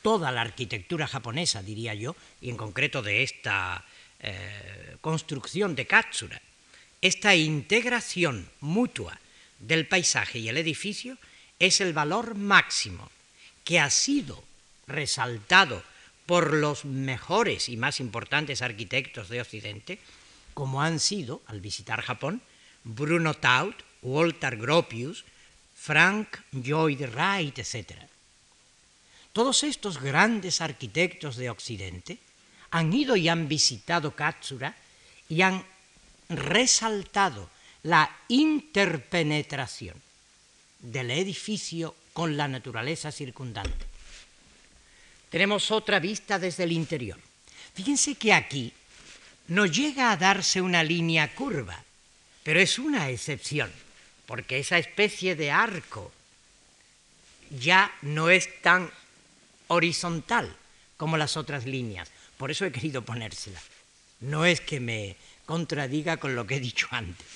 [0.00, 3.84] toda la arquitectura japonesa, diría yo, y en concreto de esta
[4.20, 6.40] eh, construcción de Katsura,
[7.02, 9.18] esta integración mutua
[9.58, 11.18] del paisaje y el edificio
[11.58, 13.10] es el valor máximo
[13.64, 14.42] que ha sido
[14.86, 15.82] resaltado
[16.26, 19.98] por los mejores y más importantes arquitectos de Occidente,
[20.54, 22.40] como han sido, al visitar Japón,
[22.84, 25.24] Bruno Taut, Walter Gropius,
[25.74, 27.92] Frank Lloyd Wright, etc.
[29.32, 32.18] Todos estos grandes arquitectos de Occidente
[32.70, 34.76] han ido y han visitado Katsura
[35.28, 35.64] y han
[36.28, 37.50] resaltado
[37.82, 40.00] la interpenetración
[40.80, 43.93] del edificio con la naturaleza circundante.
[45.34, 47.18] Tenemos otra vista desde el interior.
[47.74, 48.72] Fíjense que aquí
[49.48, 51.82] no llega a darse una línea curva,
[52.44, 53.72] pero es una excepción.
[54.26, 56.12] porque esa especie de arco
[57.50, 58.92] ya no es tan
[59.66, 60.54] horizontal
[60.96, 62.12] como las otras líneas.
[62.38, 63.60] Por eso he querido ponérsela.
[64.20, 65.16] No es que me
[65.46, 67.26] contradiga con lo que he dicho antes.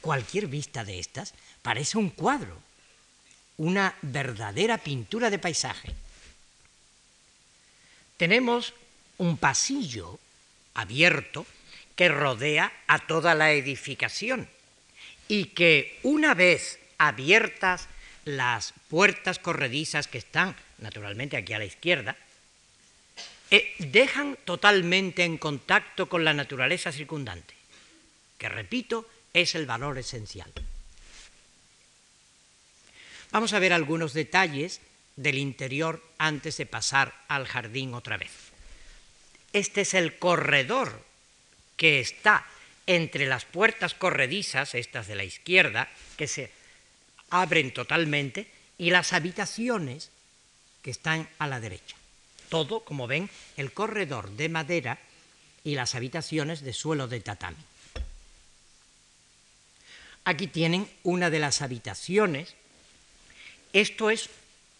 [0.00, 2.56] Cualquier vista de estas parece un cuadro,
[3.56, 5.92] una verdadera pintura de paisaje.
[8.22, 8.72] Tenemos
[9.18, 10.20] un pasillo
[10.74, 11.44] abierto
[11.96, 14.48] que rodea a toda la edificación
[15.26, 17.88] y que una vez abiertas
[18.24, 22.16] las puertas corredizas que están naturalmente aquí a la izquierda,
[23.50, 27.54] eh, dejan totalmente en contacto con la naturaleza circundante,
[28.38, 29.04] que repito,
[29.34, 30.52] es el valor esencial.
[33.32, 34.80] Vamos a ver algunos detalles
[35.22, 38.30] del interior antes de pasar al jardín otra vez.
[39.52, 41.04] Este es el corredor
[41.76, 42.46] que está
[42.86, 46.50] entre las puertas corredizas, estas de la izquierda, que se
[47.30, 50.10] abren totalmente, y las habitaciones
[50.82, 51.96] que están a la derecha.
[52.48, 54.98] Todo, como ven, el corredor de madera
[55.64, 57.56] y las habitaciones de suelo de tatami.
[60.24, 62.54] Aquí tienen una de las habitaciones.
[63.72, 64.28] Esto es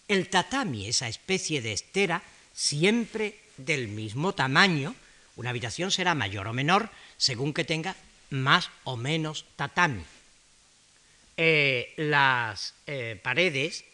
[0.08, 2.22] el tatami, esa especie de estera,
[2.54, 4.94] siempre del mismo tamaño.
[5.36, 7.96] Una habitación será mayor o menor según que tenga
[8.30, 10.04] más o menos tatami.
[11.36, 13.84] Eh, las eh, paredes,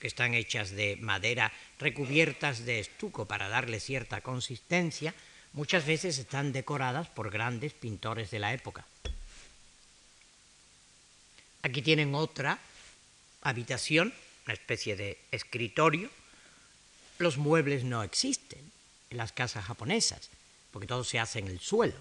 [0.00, 5.14] que están hechas de madera recubiertas de estuco para darle cierta consistencia,
[5.52, 8.84] muchas veces están decoradas por grandes pintores de la época.
[11.62, 12.58] Aquí tienen otra
[13.42, 14.12] habitación,
[14.44, 16.10] una especie de escritorio.
[17.18, 18.60] Los muebles no existen
[19.10, 20.30] en las casas japonesas,
[20.70, 21.96] porque todo se hace en el suelo.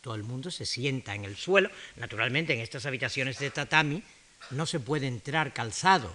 [0.00, 1.70] Todo el mundo se sienta en el suelo.
[1.96, 4.02] Naturalmente, en estas habitaciones de tatami
[4.50, 6.14] no se puede entrar calzado.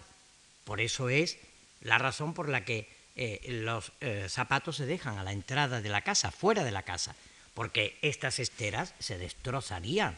[0.63, 1.38] Por eso es
[1.82, 5.89] la razón por la que eh, los eh, zapatos se dejan a la entrada de
[5.89, 7.15] la casa, fuera de la casa,
[7.54, 10.18] porque estas esteras se destrozarían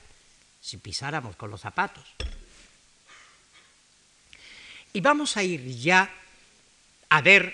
[0.61, 2.05] si pisáramos con los zapatos.
[4.97, 6.11] Y vamos a ir ya
[7.09, 7.53] a ver,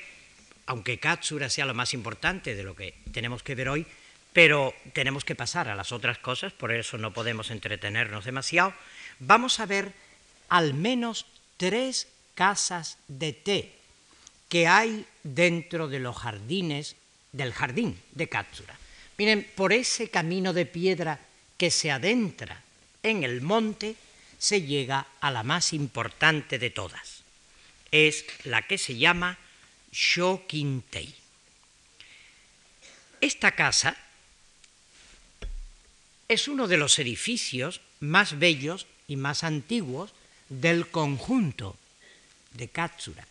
[0.66, 3.86] aunque Katsura sea lo más importante de lo que tenemos que ver hoy,
[4.32, 8.74] pero tenemos que pasar a las otras cosas, por eso no podemos entretenernos demasiado,
[9.20, 9.92] vamos a ver
[10.48, 11.26] al menos
[11.58, 13.74] tres casas de té
[14.48, 16.96] que hay dentro de los jardines
[17.34, 18.80] del jardín de Katsura.
[19.18, 21.20] Miren, por ese camino de piedra
[21.58, 22.62] que se adentra
[23.04, 23.98] en el monte,
[24.40, 27.13] se llega a la más importante de todas.
[27.94, 29.38] Es la que se llama
[29.92, 31.14] Shokintei.
[33.22, 33.96] Esta casa
[36.28, 40.12] es uno de los edificios más bellos y más antiguos
[40.50, 41.78] del conjunto
[42.54, 43.28] de Katsura,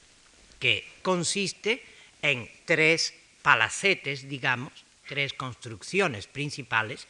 [0.61, 1.85] que consiste
[2.23, 4.73] en tres palacetes, digamos,
[5.09, 7.09] tres construcciones principales,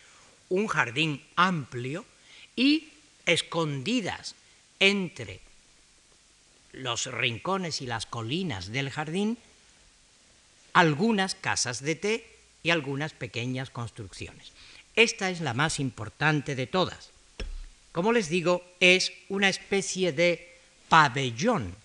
[0.49, 2.07] un jardín amplio
[2.57, 2.89] y
[3.27, 4.37] escondidas
[4.81, 5.52] entre
[6.73, 9.39] los rincones y las colinas del jardín,
[10.73, 12.27] algunas casas de té
[12.63, 14.53] y algunas pequeñas construcciones.
[14.97, 17.11] Esta es la más importante de todas.
[17.93, 20.57] Como les digo, es una especie de
[20.89, 21.77] pabellón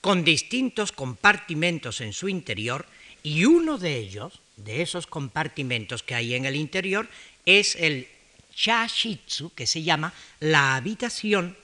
[0.00, 2.86] con distintos compartimentos en su interior
[3.22, 7.08] y uno de ellos, de esos compartimentos que hay en el interior,
[7.46, 8.06] es el
[8.54, 11.56] chashitsu, que se llama la habitación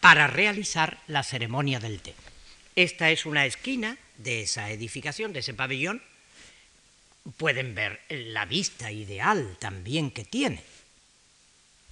[0.00, 2.14] para realizar la ceremonia del té.
[2.76, 6.02] Esta es una esquina de esa edificación, de ese pabellón,
[7.36, 10.62] pueden ver la vista ideal también que tiene,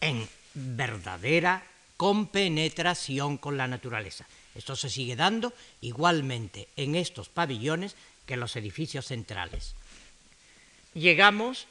[0.01, 1.65] en verdadera
[1.97, 4.27] compenetración con la naturaleza.
[4.55, 7.95] Esto se sigue dando igualmente en estos pabellones
[8.27, 9.75] que en los edificios centrales.
[10.95, 11.67] Llegamos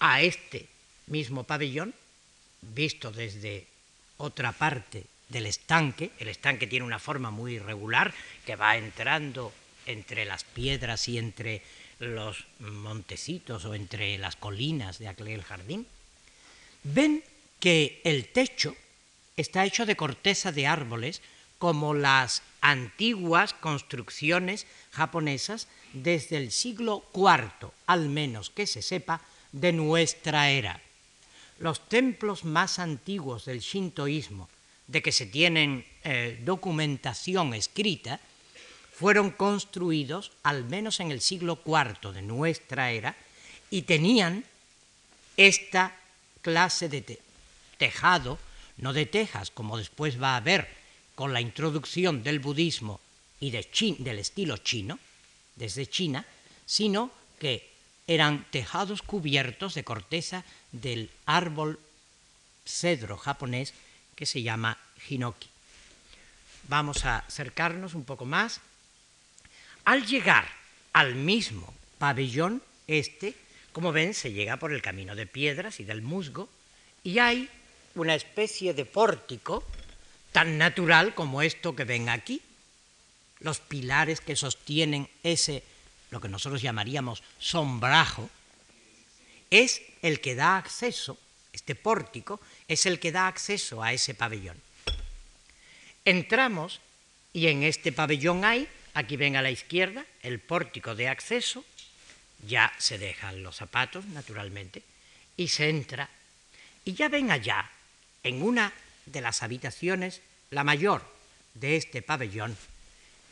[0.00, 0.68] a este
[1.06, 1.94] mismo pabellón,
[2.62, 3.66] visto desde
[4.16, 6.12] otra parte del estanque.
[6.20, 8.14] El estanque tiene una forma muy irregular
[8.46, 9.52] que va entrando
[9.86, 11.62] entre las piedras y entre
[11.98, 15.86] los montecitos o entre las colinas de aquel jardín,
[16.84, 17.24] ven
[17.60, 18.76] que el techo
[19.36, 21.22] está hecho de corteza de árboles
[21.58, 29.20] como las antiguas construcciones japonesas desde el siglo IV, al menos que se sepa,
[29.52, 30.80] de nuestra era.
[31.58, 34.48] Los templos más antiguos del shintoísmo,
[34.92, 38.20] de que se tienen eh, documentación escrita,
[38.92, 43.16] fueron construidos al menos en el siglo IV de nuestra era
[43.70, 44.44] y tenían
[45.38, 45.96] esta
[46.42, 47.18] clase de
[47.78, 48.38] tejado,
[48.76, 50.68] no de tejas, como después va a ver
[51.14, 53.00] con la introducción del budismo
[53.40, 54.98] y del estilo chino,
[55.56, 56.26] desde China,
[56.66, 57.70] sino que
[58.06, 61.80] eran tejados cubiertos de corteza del árbol
[62.66, 63.72] cedro japonés
[64.14, 65.48] que se llama hinoki.
[66.68, 68.60] Vamos a acercarnos un poco más.
[69.84, 70.46] Al llegar
[70.92, 73.34] al mismo pabellón, este,
[73.72, 76.48] como ven, se llega por el camino de piedras y del musgo,
[77.02, 77.48] y hay
[77.94, 79.64] una especie de pórtico
[80.30, 82.40] tan natural como esto que ven aquí.
[83.40, 85.62] Los pilares que sostienen ese,
[86.10, 88.30] lo que nosotros llamaríamos sombrajo,
[89.50, 91.18] es el que da acceso,
[91.52, 94.60] este pórtico, es el que da acceso a ese pabellón.
[96.04, 96.80] Entramos
[97.32, 101.64] y en este pabellón hay, aquí ven a la izquierda, el pórtico de acceso,
[102.46, 104.82] ya se dejan los zapatos, naturalmente,
[105.36, 106.10] y se entra.
[106.84, 107.70] Y ya ven allá,
[108.22, 108.72] en una
[109.06, 111.04] de las habitaciones, la mayor
[111.54, 112.56] de este pabellón,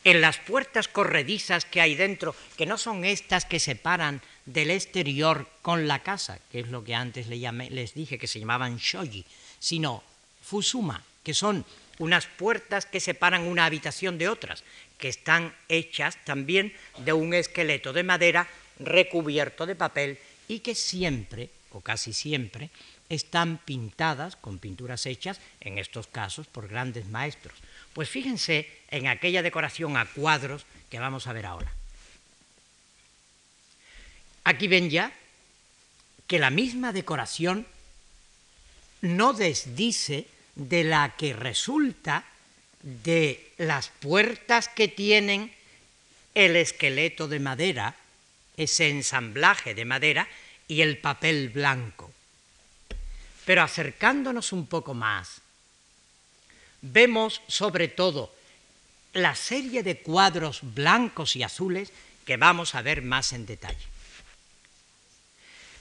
[0.03, 5.47] en las puertas corredizas que hay dentro, que no son estas que separan del exterior
[5.61, 9.25] con la casa, que es lo que antes les dije que se llamaban shoji,
[9.59, 10.03] sino
[10.41, 11.65] fusuma, que son
[11.99, 14.63] unas puertas que separan una habitación de otras,
[14.97, 18.47] que están hechas también de un esqueleto de madera
[18.79, 22.71] recubierto de papel y que siempre, o casi siempre,
[23.09, 27.57] están pintadas con pinturas hechas, en estos casos, por grandes maestros.
[27.93, 31.71] Pues fíjense en aquella decoración a cuadros que vamos a ver ahora.
[34.43, 35.11] Aquí ven ya
[36.27, 37.67] que la misma decoración
[39.01, 42.25] no desdice de la que resulta
[42.81, 45.53] de las puertas que tienen
[46.33, 47.95] el esqueleto de madera,
[48.57, 50.27] ese ensamblaje de madera
[50.67, 52.11] y el papel blanco.
[53.45, 55.41] Pero acercándonos un poco más,
[56.81, 58.33] vemos sobre todo
[59.13, 61.91] la serie de cuadros blancos y azules
[62.25, 63.85] que vamos a ver más en detalle.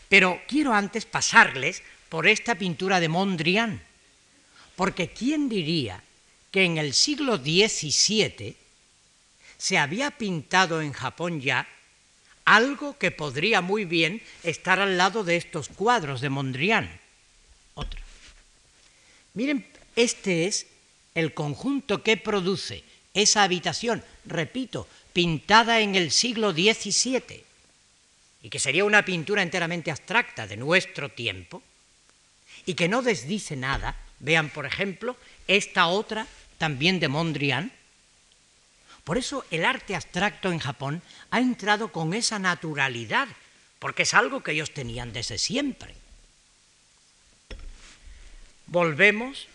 [0.09, 3.80] Pero quiero antes pasarles por esta pintura de Mondrian,
[4.74, 6.03] porque ¿quién diría
[6.51, 8.57] que en el siglo XVII
[9.57, 11.68] se había pintado en Japón ya
[12.44, 16.90] algo que podría muy bien estar al lado de estos cuadros de Mondrian?
[17.74, 18.01] Otro.
[19.34, 20.66] Miren, este es
[21.14, 22.84] el conjunto que produce
[23.14, 27.44] esa habitación, repito, pintada en el siglo XVII,
[28.42, 31.62] y que sería una pintura enteramente abstracta de nuestro tiempo,
[32.66, 35.16] y que no desdice nada, vean por ejemplo
[35.48, 36.26] esta otra
[36.58, 37.72] también de Mondrian,
[39.04, 43.28] por eso el arte abstracto en Japón ha entrado con esa naturalidad,
[43.78, 45.94] porque es algo que ellos tenían desde siempre.
[48.66, 49.48] Volvemos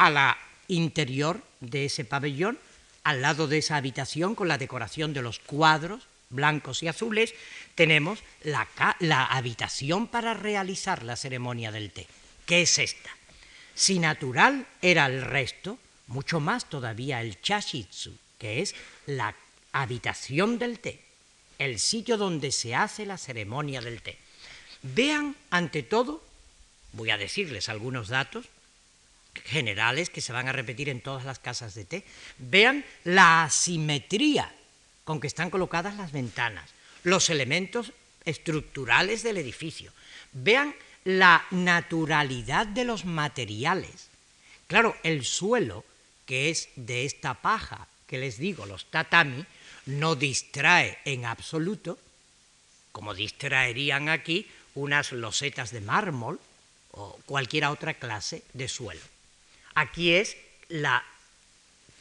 [0.00, 0.38] a la
[0.68, 2.58] interior de ese pabellón,
[3.04, 7.34] al lado de esa habitación con la decoración de los cuadros blancos y azules,
[7.74, 8.66] tenemos la,
[9.00, 12.06] la, habitación para realizar la ceremonia del té,
[12.46, 13.10] que es esta.
[13.74, 18.74] Si natural era el resto, mucho más todavía el chashitsu, que es
[19.04, 19.34] la
[19.72, 21.02] habitación del té,
[21.58, 24.16] el sitio donde se hace la ceremonia del té.
[24.82, 26.24] Vean, ante todo,
[26.92, 28.46] voy a decirles algunos datos
[29.44, 32.04] generales que se van a repetir en todas las casas de té.
[32.38, 34.52] Vean la asimetría
[35.04, 36.70] con que están colocadas las ventanas,
[37.02, 37.92] los elementos
[38.24, 39.92] estructurales del edificio.
[40.32, 40.74] Vean
[41.04, 44.08] la naturalidad de los materiales.
[44.66, 45.84] Claro, el suelo,
[46.26, 49.46] que es de esta paja que les digo, los tatami,
[49.86, 51.98] no distrae en absoluto,
[52.92, 56.40] como distraerían aquí unas losetas de mármol
[56.92, 59.00] o cualquier otra clase de suelo.
[59.80, 60.36] Aquí es
[60.68, 61.02] la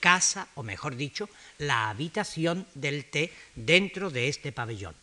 [0.02, 4.96] casa, o mejor dicho, la habitación del té dentro de este pabellón.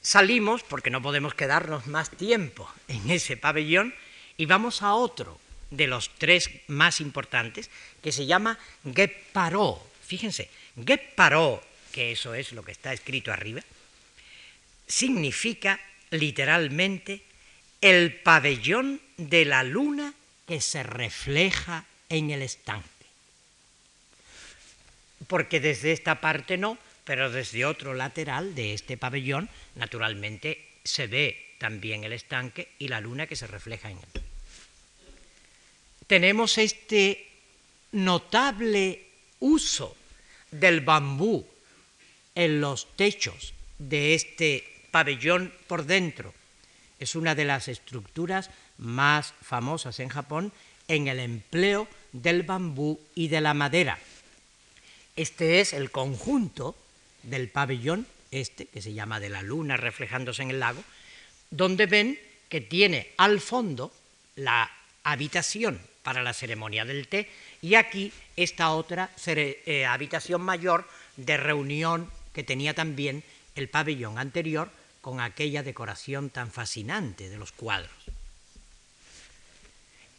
[0.00, 3.92] Salimos, porque no podemos quedarnos más tiempo en ese pabellón,
[4.36, 7.68] y vamos a otro de los tres más importantes,
[8.00, 8.60] que se llama
[8.94, 9.84] Geparo.
[10.06, 10.50] Fíjense,
[10.86, 13.62] Geparo, que eso es lo que está escrito arriba,
[14.86, 15.80] significa
[16.10, 17.24] literalmente
[17.80, 20.14] el pabellón de la luna
[20.46, 22.88] que se refleja en el estanque.
[25.26, 31.54] Porque desde esta parte no, pero desde otro lateral de este pabellón, naturalmente se ve
[31.58, 34.22] también el estanque y la luna que se refleja en él.
[36.06, 37.28] Tenemos este
[37.92, 39.06] notable
[39.38, 39.96] uso
[40.50, 41.46] del bambú
[42.34, 46.34] en los techos de este pabellón por dentro.
[47.00, 50.52] Es una de las estructuras más famosas en Japón
[50.86, 53.98] en el empleo del bambú y de la madera.
[55.16, 56.76] Este es el conjunto
[57.22, 60.82] del pabellón, este, que se llama de la luna reflejándose en el lago,
[61.50, 63.92] donde ven que tiene al fondo
[64.36, 64.70] la
[65.04, 67.28] habitación para la ceremonia del té
[67.62, 73.22] y aquí esta otra eh, habitación mayor de reunión que tenía también
[73.54, 74.70] el pabellón anterior
[75.00, 77.92] con aquella decoración tan fascinante de los cuadros.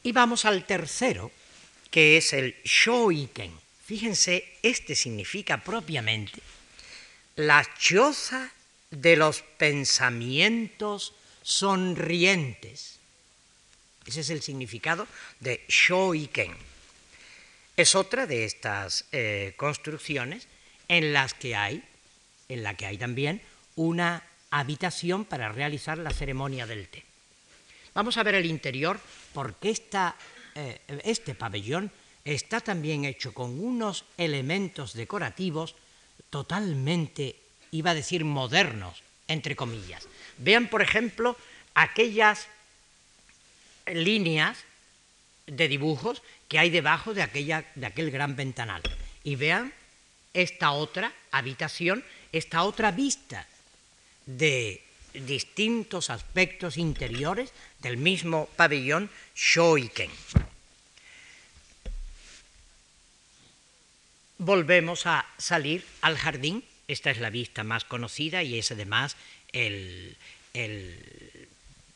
[0.04, 1.32] Y vamos al tercero,
[1.92, 3.54] que es el shoiken.
[3.86, 6.42] Fíjense, este significa propiamente
[7.36, 8.52] la choza
[8.90, 11.14] de los pensamientos
[11.44, 13.00] sonrientes.
[14.06, 15.08] Ese es el significado
[15.40, 16.56] de shoiken.
[17.78, 20.48] Es otra de estas eh, construcciones
[20.88, 21.84] en las que hay,
[22.50, 23.42] en la que hay también
[23.76, 27.04] una habitación para realizar la ceremonia del té.
[27.94, 29.00] Vamos a ver el interior
[29.34, 29.74] porque
[30.56, 31.92] eh, este pabellón
[32.24, 35.76] está también hecho con unos elementos decorativos
[36.30, 37.36] totalmente,
[37.72, 40.08] iba a decir, modernos, entre comillas.
[40.38, 41.36] Vean, por ejemplo,
[41.74, 42.48] aquellas
[43.88, 44.58] líneas
[45.48, 48.82] de dibujos que hay debajo de, aquella, de aquel gran ventanal.
[49.24, 49.74] Y vean
[50.34, 53.48] esta otra habitación, esta otra vista
[54.38, 60.10] de distintos aspectos interiores del mismo pabellón Shoiken.
[64.38, 66.64] Volvemos a salir al jardín.
[66.88, 69.16] Esta es la vista más conocida y es además
[69.52, 70.18] el,
[70.54, 71.48] el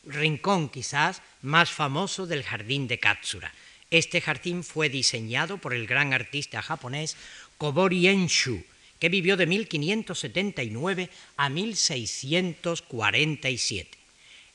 [0.04, 3.52] rincón quizás más famoso del jardín de Katsura.
[3.90, 7.16] Este jardín fue diseñado por el gran artista japonés
[7.58, 8.64] Kobori Enshu,
[8.98, 13.98] que vivió de 1579 a 1647.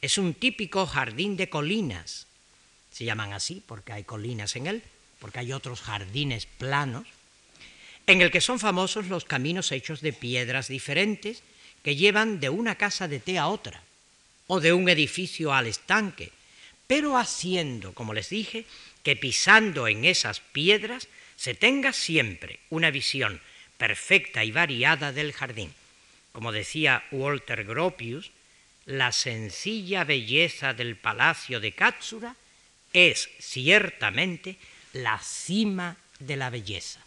[0.01, 2.27] Es un típico jardín de colinas.
[2.91, 4.83] Se llaman así porque hay colinas en él,
[5.19, 7.07] porque hay otros jardines planos,
[8.07, 11.43] en el que son famosos los caminos hechos de piedras diferentes
[11.83, 13.83] que llevan de una casa de té a otra,
[14.47, 16.31] o de un edificio al estanque,
[16.87, 18.65] pero haciendo, como les dije,
[19.03, 23.39] que pisando en esas piedras se tenga siempre una visión
[23.81, 25.73] perfecta y variada del jardín.
[26.33, 28.29] Como decía Walter Gropius,
[28.85, 32.35] la sencilla belleza del palacio de Katsura
[32.93, 34.57] es ciertamente
[34.93, 36.99] la cima de la belleza,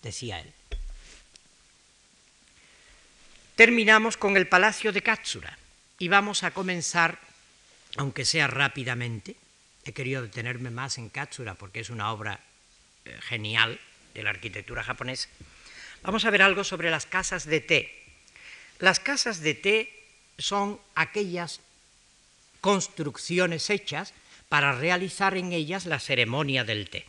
[0.00, 0.52] decía él.
[3.56, 5.58] Terminamos con el palacio de Katsura
[5.98, 7.18] y vamos a comenzar,
[7.96, 9.34] aunque sea rápidamente,
[9.84, 12.38] he querido detenerme más en Katsura porque es una obra
[13.06, 13.80] eh, genial
[14.14, 15.28] de la arquitectura japonesa,
[16.02, 18.02] vamos a ver algo sobre las casas de té.
[18.78, 20.04] Las casas de té
[20.38, 21.60] son aquellas
[22.60, 24.14] construcciones hechas
[24.48, 27.06] para realizar en ellas la ceremonia del té.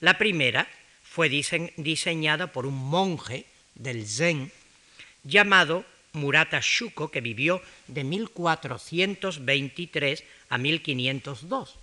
[0.00, 0.66] La primera
[1.02, 4.52] fue diseñada por un monje del Zen
[5.24, 11.74] llamado Murata Shuko, que vivió de 1423 a 1502.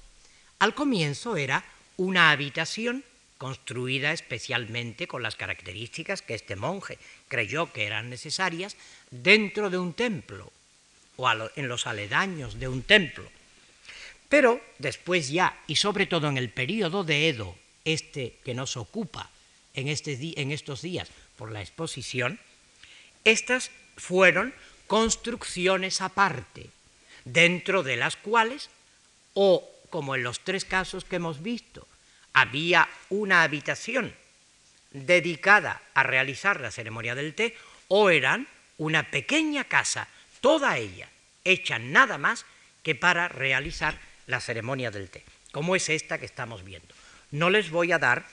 [0.60, 1.66] Al comienzo era
[1.98, 3.04] una habitación
[3.44, 8.78] construida especialmente con las características que este monje creyó que eran necesarias
[9.12, 10.50] dentro de un templo
[11.18, 13.28] o en los aledaños de un templo.
[14.30, 19.30] Pero después ya, y sobre todo en el período de Edo, este que nos ocupa
[19.74, 22.40] en, este en estos días por la exposición,
[23.26, 24.54] estas fueron
[24.88, 26.70] construcciones aparte,
[27.26, 28.70] dentro de las cuales,
[29.34, 31.86] o como en los tres casos que hemos visto,
[32.34, 34.14] había una habitación
[34.92, 37.56] dedicada a realizar la ceremonia del té,
[37.88, 40.08] o eran una pequeña casa,
[40.42, 41.10] toda ella,
[41.44, 42.46] hecha nada más
[42.82, 46.94] que para realizar la ceremonia del té, como es esta que estamos viendo.
[47.32, 48.26] No les voy a dar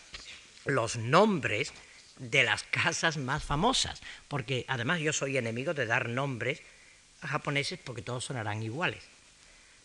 [0.65, 1.73] los nombres
[2.19, 6.61] de las casas más famosas, porque además yo soy enemigo de dar nombres
[7.23, 9.05] a japoneses porque todos sonarán iguales.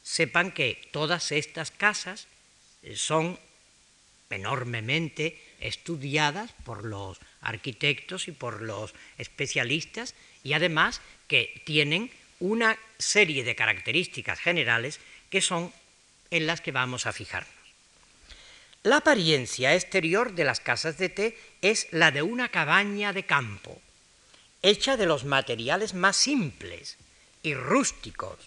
[0.03, 2.27] Sepan que todas estas casas
[2.95, 3.39] son
[4.29, 13.43] enormemente estudiadas por los arquitectos y por los especialistas y además que tienen una serie
[13.43, 14.99] de características generales
[15.29, 15.71] que son
[16.31, 17.53] en las que vamos a fijarnos.
[18.83, 23.81] La apariencia exterior de las casas de té es la de una cabaña de campo,
[24.61, 26.97] hecha de los materiales más simples
[27.41, 28.37] y rústicos,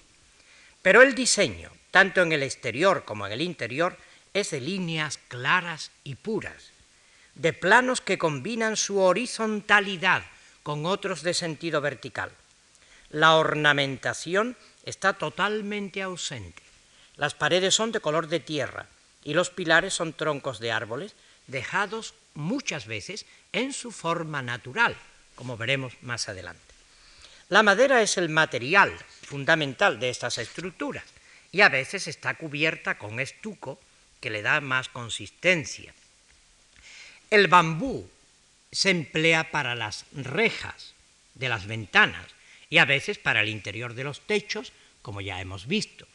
[0.82, 3.96] pero el diseño, tanto en el exterior como en el interior,
[4.34, 6.70] es de líneas claras y puras,
[7.34, 10.22] de planos que combinan su horizontalidad
[10.62, 12.30] con otros de sentido vertical.
[13.10, 16.62] la ornamentación está totalmente ausente.
[17.16, 18.86] Las paredes son de color de tierra
[19.24, 21.14] y los pilares son troncos de árboles
[21.46, 24.94] dejados muchas veces en su forma natural,
[25.34, 26.60] como veremos más adelante.
[27.48, 31.04] La madera es el material fundamental de estas estructuras
[31.50, 33.80] y a veces está cubierta con estuco
[34.20, 35.94] que le da más consistencia.
[37.30, 38.08] El bambú
[38.72, 40.94] se emplea para las rejas
[41.34, 42.26] de las ventanas
[42.70, 46.06] y a veces para el interior de los techos, como ya hemos visto.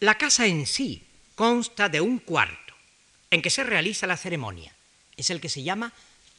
[0.00, 1.02] La casa en sí
[1.34, 2.74] consta de un cuarto
[3.30, 4.74] en que se realiza la ceremonia.
[5.16, 5.92] Es el que se llama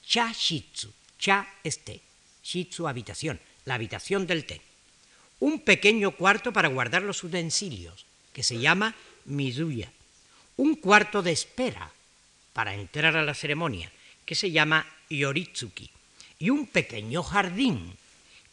[0.06, 0.92] cha shitsu.
[1.20, 2.02] Cha es té,
[2.44, 4.62] shitsu habitación, la habitación del té.
[5.40, 8.96] Un pequeño cuarto para guardar los utensilios, que se llama
[9.26, 9.92] mizuya.
[10.62, 11.90] Un cuarto de espera
[12.54, 13.92] para entrar a la ceremonia,
[14.24, 15.90] que se llama yoritsuki.
[16.38, 17.98] Y un pequeño jardín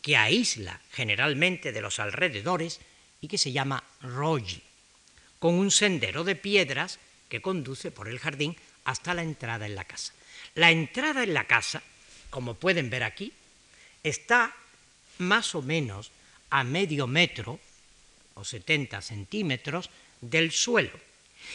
[0.00, 2.80] que aísla generalmente de los alrededores
[3.20, 4.62] y que se llama roji,
[5.38, 6.98] con un sendero de piedras
[7.28, 10.14] que conduce por el jardín hasta la entrada en la casa.
[10.54, 11.82] La entrada en la casa,
[12.30, 13.34] como pueden ver aquí,
[14.02, 14.56] está
[15.18, 16.10] más o menos
[16.48, 17.60] a medio metro
[18.32, 19.90] o 70 centímetros
[20.22, 21.07] del suelo.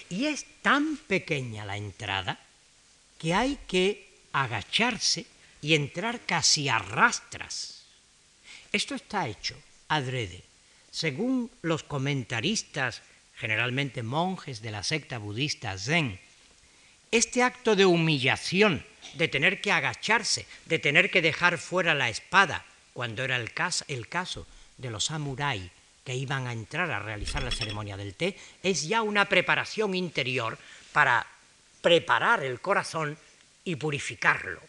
[0.09, 2.39] Y es tan pequeña la entrada
[3.17, 5.25] que hay que agacharse
[5.61, 7.83] y entrar casi a rastras.
[8.71, 9.55] Esto está hecho
[9.87, 10.43] adrede.
[10.91, 13.01] Según los comentaristas,
[13.35, 16.19] generalmente monjes de la secta budista Zen,
[17.11, 22.65] este acto de humillación, de tener que agacharse, de tener que dejar fuera la espada,
[22.93, 25.71] cuando era el caso, el caso de los samuráis
[26.03, 30.57] que iban a entrar a realizar la ceremonia del té, es ya una preparación interior
[30.91, 31.25] para
[31.81, 33.17] preparar el corazón
[33.63, 34.61] y purificarlo.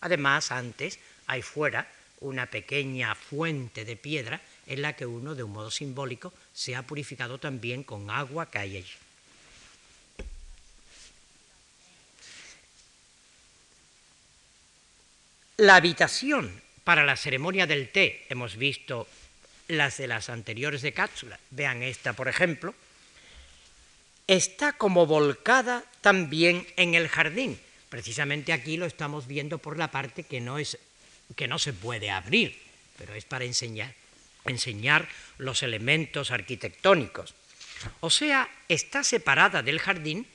[0.00, 1.88] Además, antes hay fuera
[2.20, 6.82] una pequeña fuente de piedra en la que uno, de un modo simbólico, se ha
[6.82, 8.92] purificado también con agua que hay allí.
[15.56, 19.06] La habitación para la ceremonia del té, hemos visto
[19.76, 22.74] las de las anteriores de cápsula, vean esta por ejemplo,
[24.26, 27.58] está como volcada también en el jardín.
[27.88, 30.78] Precisamente aquí lo estamos viendo por la parte que no, es,
[31.36, 32.58] que no se puede abrir,
[32.96, 33.94] pero es para enseñar,
[34.46, 35.08] enseñar
[35.38, 37.34] los elementos arquitectónicos.
[38.00, 40.26] O sea, está separada del jardín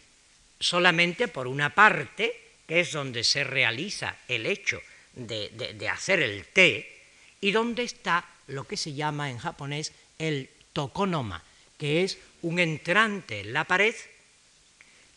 [0.60, 4.82] solamente por una parte, que es donde se realiza el hecho
[5.14, 6.98] de, de hacer el té,
[7.42, 11.44] y donde está lo que se llama en japonés el tokonoma,
[11.78, 13.96] que es un entrante en la pared,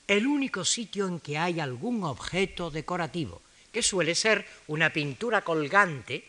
[0.07, 6.25] el único sitio en que hay algún objeto decorativo, que suele ser una pintura colgante,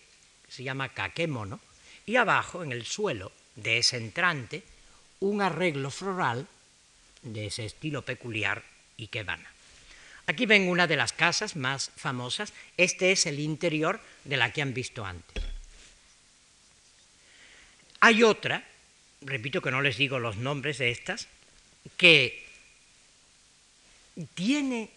[0.46, 1.60] que se llama kakemono,
[2.06, 4.64] y abajo, en el suelo de ese entrante,
[5.20, 6.48] un arreglo floral
[7.22, 8.64] de ese estilo peculiar
[8.98, 9.26] y que
[10.28, 14.62] Aquí ven una de las casas más famosas, este es el interior de la que
[14.62, 15.51] han visto antes.
[18.02, 18.64] Hay otra,
[19.22, 21.28] repito que no les digo los nombres de estas,
[21.98, 22.46] que
[24.34, 24.90] tiene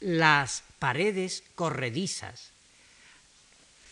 [0.00, 2.50] las paredes corredizas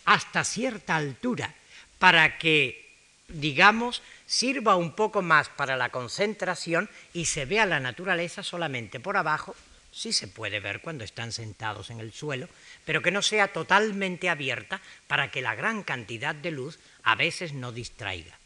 [0.05, 1.55] hasta cierta altura
[1.99, 2.91] para que,
[3.29, 9.17] digamos, sirva un poco más para la concentración y se vea la naturaleza solamente por
[9.17, 9.57] abajo,
[9.93, 12.49] sí se puede ver cuando están sentados en el suelo,
[12.85, 17.53] pero que no sea totalmente abierta para que la gran cantidad de luz a veces
[17.53, 18.39] no distraiga.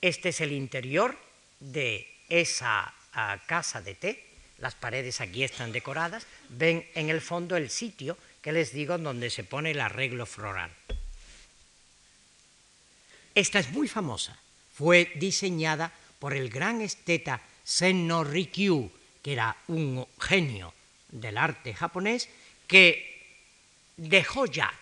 [0.00, 1.18] Este es el interior
[1.60, 4.24] de esa ah, casa de té.
[4.58, 6.26] Las paredes aquí están decoradas.
[6.48, 10.70] Ven en el fondo el sitio que les digo donde se pone el arreglo floral.
[13.34, 14.38] Esta es muy famosa.
[14.74, 18.90] Fue diseñada por el gran esteta Senno Rikyu,
[19.22, 20.74] que era un genio
[21.08, 22.28] del arte japonés,
[22.66, 23.18] que
[23.96, 24.72] dejó ya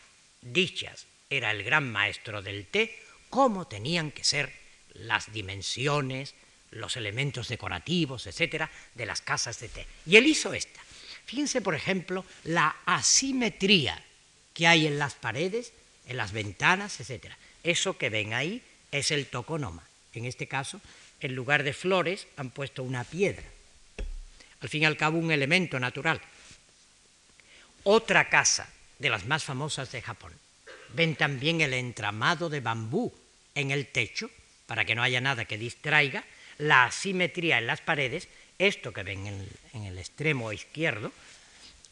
[0.43, 2.97] dichas, era el gran maestro del té,
[3.31, 4.53] cómo tenían que ser
[4.95, 6.35] las dimensiones,
[6.71, 9.87] los elementos decorativos, etcétera, de las casas de té.
[10.07, 10.81] Y él hizo esta.
[11.27, 14.03] Fíjense, por ejemplo, la asimetría
[14.55, 15.73] que hay en las paredes,
[16.07, 17.37] en las ventanas, etcétera.
[17.65, 18.63] Eso que ven ahí
[18.93, 19.83] es el toconoma.
[20.15, 20.81] En este caso,
[21.21, 23.45] en lugar de flores han puesto una piedra.
[24.61, 26.21] Al fin y al cabo, un elemento natural.
[27.83, 30.33] Otra casa de las más famosas de Japón.
[30.95, 33.13] Ven también el entramado de bambú
[33.55, 34.31] en el techo,
[34.67, 36.25] para que no haya nada que distraiga,
[36.59, 38.29] la asimetría en las paredes,
[38.59, 39.27] esto que ven
[39.73, 41.13] en el, extremo izquierdo,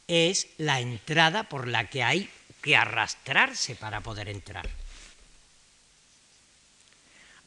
[0.08, 2.28] es la entrada por la que hay
[2.62, 4.68] que arrastrarse para poder entrar.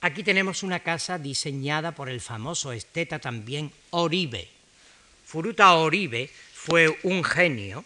[0.02, 4.48] Aquí tenemos una casa diseñada por el famoso esteta también Oribe.
[5.26, 7.84] Furuta Oribe fue un genio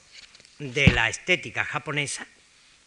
[0.59, 2.28] de la estética japonesa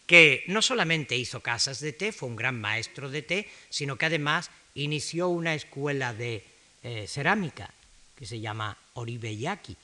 [0.07, 4.07] que no solamente hizo casas de té, fue un gran maestro de té, sino que
[4.07, 6.44] además inició una escuela de
[6.82, 7.70] eh, cerámica
[8.16, 9.76] que se llama Oribe Yaki,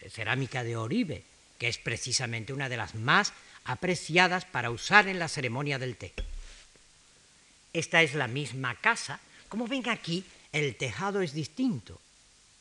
[0.00, 1.22] eh, cerámica de Oribe,
[1.58, 3.32] que es precisamente una de las más
[3.64, 6.12] apreciadas para usar en la ceremonia del té.
[7.72, 9.20] Esta es la misma casa.
[9.48, 12.00] Como ven aquí, el tejado es distinto.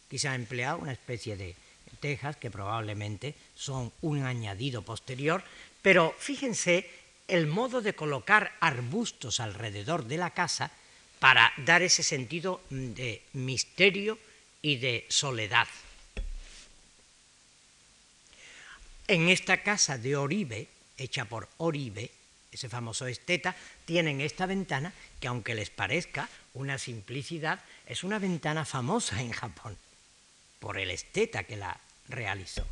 [0.10, 1.56] Quizá ha empleado una especie de
[2.00, 5.44] tejas que probablemente son un añadido posterior,
[5.82, 6.90] pero fíjense
[7.28, 10.72] el modo de colocar arbustos alrededor de la casa
[11.20, 14.20] para dar ese sentido de misterio
[14.62, 15.68] y de soledad.
[19.08, 20.68] En esta casa de Oribe,
[20.98, 22.12] hecha por Oribe,
[22.52, 23.56] ese famoso esteta,
[23.86, 29.78] tienen esta ventana que aunque les parezca una simplicidad, es una ventana famosa en Japón
[30.60, 32.66] por el esteta que la realizó.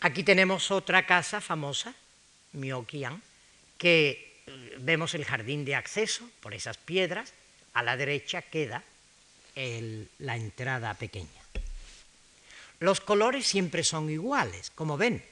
[0.00, 1.94] Aquí tenemos otra casa famosa,
[2.52, 3.22] Myokian,
[3.78, 7.32] que eh, vemos el jardín de acceso por esas piedras,
[7.74, 8.84] a la derecha queda
[9.54, 11.28] la entrada pequeña.
[12.80, 15.24] Los colores siempre son iguales, como ven,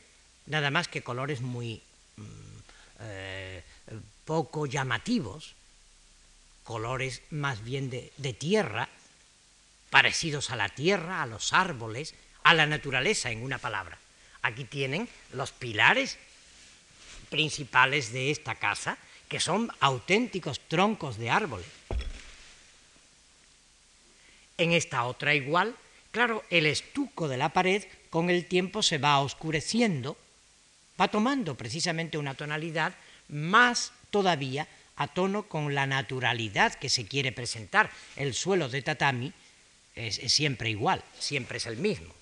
[0.47, 1.83] nada más que colores muy
[2.17, 2.23] mm,
[3.01, 3.63] eh,
[4.25, 5.55] poco llamativos,
[6.65, 8.89] colores más bien de, de tierra,
[9.91, 13.99] parecidos a la tierra, a los árboles, a la naturaleza, en una palabra.
[14.43, 16.19] Aquí tienen los pilares
[17.31, 21.67] principales de esta casa, que son auténticos troncos de árboles.
[24.59, 25.75] En esta otra igual,
[26.11, 30.19] claro, el estuco de la pared con el tiempo se va oscureciendo,
[31.01, 32.93] va tomando precisamente una tonalidad
[33.29, 37.91] más todavía a tono con la naturalidad que se quiere presentar.
[38.17, 39.33] El suelo de tatami
[39.95, 42.20] es, siempre igual, siempre es el mismo.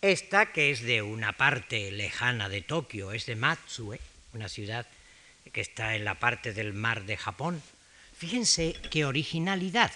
[0.00, 3.98] Esta, que es de una parte lejana de Tokio, es de Matsue,
[4.32, 4.86] una ciudad
[5.52, 7.60] que está en la parte del mar de Japón.
[8.16, 9.90] Fíjense qué originalidad.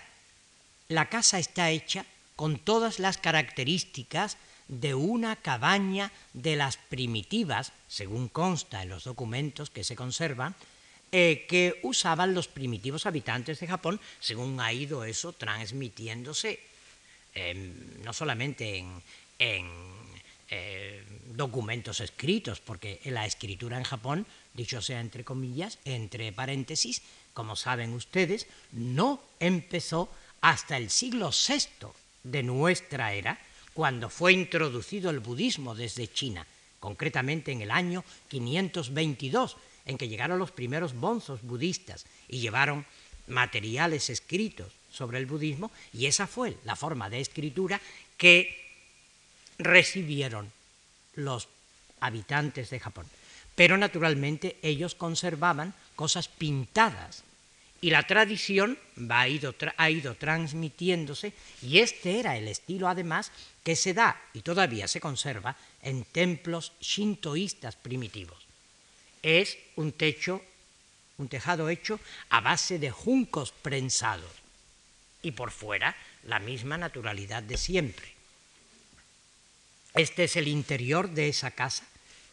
[0.88, 8.28] La casa está hecha con todas las características de una cabaña de las primitivas, según
[8.28, 10.56] consta en los documentos que se conservan,
[11.12, 16.58] eh, que usaban los primitivos habitantes de Japón, según ha ido eso transmitiéndose,
[17.34, 19.02] em, no solamente en,
[20.50, 27.02] eh, documentos escritos, porque la escritura en Japón, dicho sea entre comillas, entre paréntesis,
[27.34, 30.08] como saben ustedes, no empezó
[30.40, 31.88] hasta el siglo VI
[32.22, 33.38] de nuestra era,
[33.74, 36.46] cuando fue introducido el budismo desde China,
[36.78, 42.84] concretamente en el año 522, en que llegaron los primeros bonzos budistas y llevaron
[43.26, 47.80] materiales escritos sobre el budismo, y esa fue la forma de escritura
[48.18, 48.61] que
[49.64, 50.52] recibieron
[51.14, 51.48] los
[52.00, 53.06] habitantes de Japón.
[53.54, 57.22] Pero naturalmente ellos conservaban cosas pintadas
[57.80, 58.78] y la tradición
[59.10, 63.30] ha ido, ha ido transmitiéndose y este era el estilo además
[63.62, 68.42] que se da y todavía se conserva en templos shintoístas primitivos
[69.22, 70.42] es un techo,
[71.18, 74.30] un tejado hecho a base de juncos prensados
[75.22, 78.21] y por fuera la misma naturalidad de siempre.
[79.94, 81.84] Este es el interior de esa casa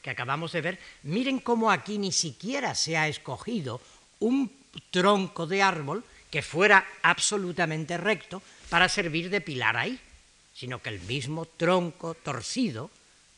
[0.01, 0.79] que acabamos de ver.
[1.03, 3.81] Miren cómo aquí ni siquiera se ha escogido
[4.19, 4.51] un
[4.91, 9.99] tronco de árbol que fuera absolutamente recto para servir de pilar ahí,
[10.53, 12.91] sino que el mismo tronco torcido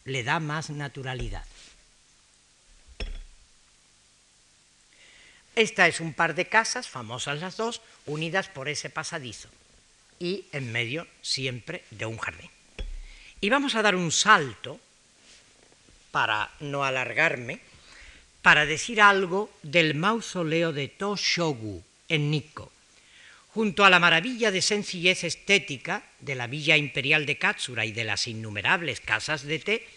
[0.05, 1.45] le da más naturalidad.
[5.55, 9.49] Esta es un par de casas, famosas las dos, unidas por ese pasadizo
[10.19, 12.49] y en medio siempre de un jardín.
[13.44, 14.80] Y vamos a dar un salto,
[16.12, 17.60] para no alargarme,
[18.44, 22.72] para decir algo del mausoleo de Toshogu en Nikko.
[23.50, 28.04] Junto a la maravilla de sencillez estética de la villa imperial de Katsura y de
[28.04, 29.88] las innumerables casas de té,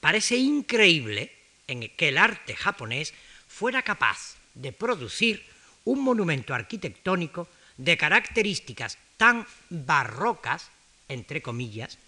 [0.00, 1.32] parece increíble
[1.68, 3.14] en que el arte japonés
[3.48, 5.46] fuera capaz de producir
[5.84, 7.48] un monumento arquitectónico
[7.78, 10.68] de características tan barrocas,
[11.08, 11.98] entre comillas,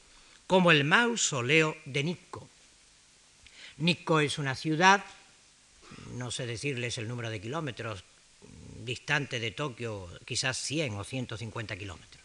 [0.47, 2.49] como el mausoleo de Nikko.
[3.78, 5.05] Nikko es una ciudad,
[6.14, 8.05] no sé decirles el número de kilómetros,
[8.84, 12.22] distante de Tokio quizás 100 o 150 kilómetros.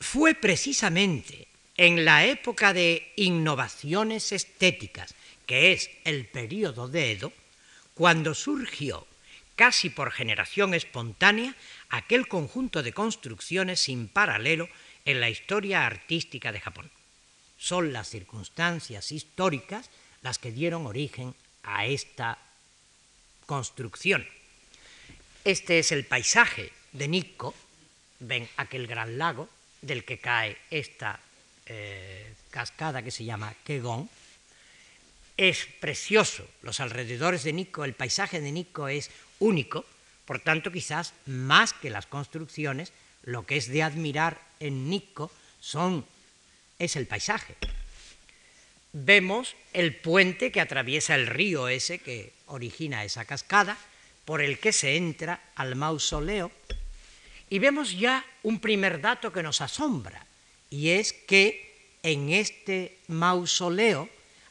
[0.00, 5.14] Fue precisamente en la época de innovaciones estéticas,
[5.46, 7.32] que es el periodo de Edo,
[7.94, 9.06] cuando surgió,
[9.56, 11.54] casi por generación espontánea,
[11.88, 14.68] aquel conjunto de construcciones sin paralelo
[15.04, 16.90] en la historia artística de Japón.
[17.58, 19.90] Son las circunstancias históricas
[20.22, 22.38] las que dieron origen a esta
[23.46, 24.26] construcción.
[25.44, 27.54] Este es el paisaje de Nikko,
[28.20, 29.48] ven aquel gran lago
[29.80, 31.18] del que cae esta
[31.66, 34.08] eh, cascada que se llama Kegon.
[35.36, 39.84] Es precioso, los alrededores de Nikko, el paisaje de Nikko es único,
[40.24, 42.92] por tanto quizás más que las construcciones,
[43.22, 46.04] lo que es de admirar en Nikko son,
[46.78, 47.56] es el paisaje.
[48.92, 53.78] Vemos el puente que atraviesa el río ese que origina esa cascada,
[54.24, 56.52] por el que se entra al mausoleo,
[57.50, 60.26] y vemos ya un primer dato que nos asombra,
[60.70, 64.08] y es que en este mausoleo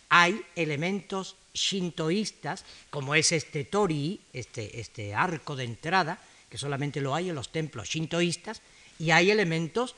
[0.10, 6.20] hay elementos shintoístas, como es este torii, este, este arco de entrada,
[6.52, 8.62] que solamente lo hay en los templos shintoístas,
[9.00, 9.96] y hay elementos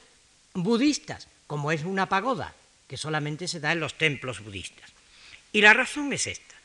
[0.53, 2.53] budistas, como es una pagoda,
[2.87, 4.91] que solamente se da en los templos budistas.
[5.51, 6.55] Y la razón es esta.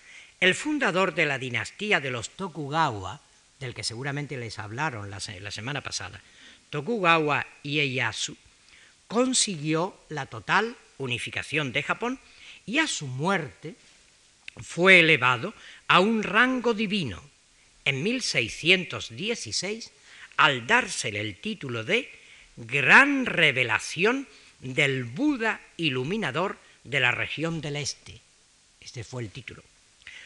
[0.40, 3.20] El fundador de la dinastía de los Tokugawa,
[3.58, 6.20] del que seguramente les hablaron la, la semana pasada,
[6.68, 8.36] Tokugawa Ieyasu,
[9.08, 12.20] consiguió la total unificación de Japón
[12.66, 13.74] y a su muerte
[14.58, 15.54] fue elevado
[15.88, 17.22] a un rango divino
[17.88, 19.92] en 1616
[20.36, 22.10] al dársele el título de
[22.58, 24.28] Gran Revelación
[24.60, 28.20] del Buda Iluminador de la región del Este.
[28.78, 29.62] Este fue el título.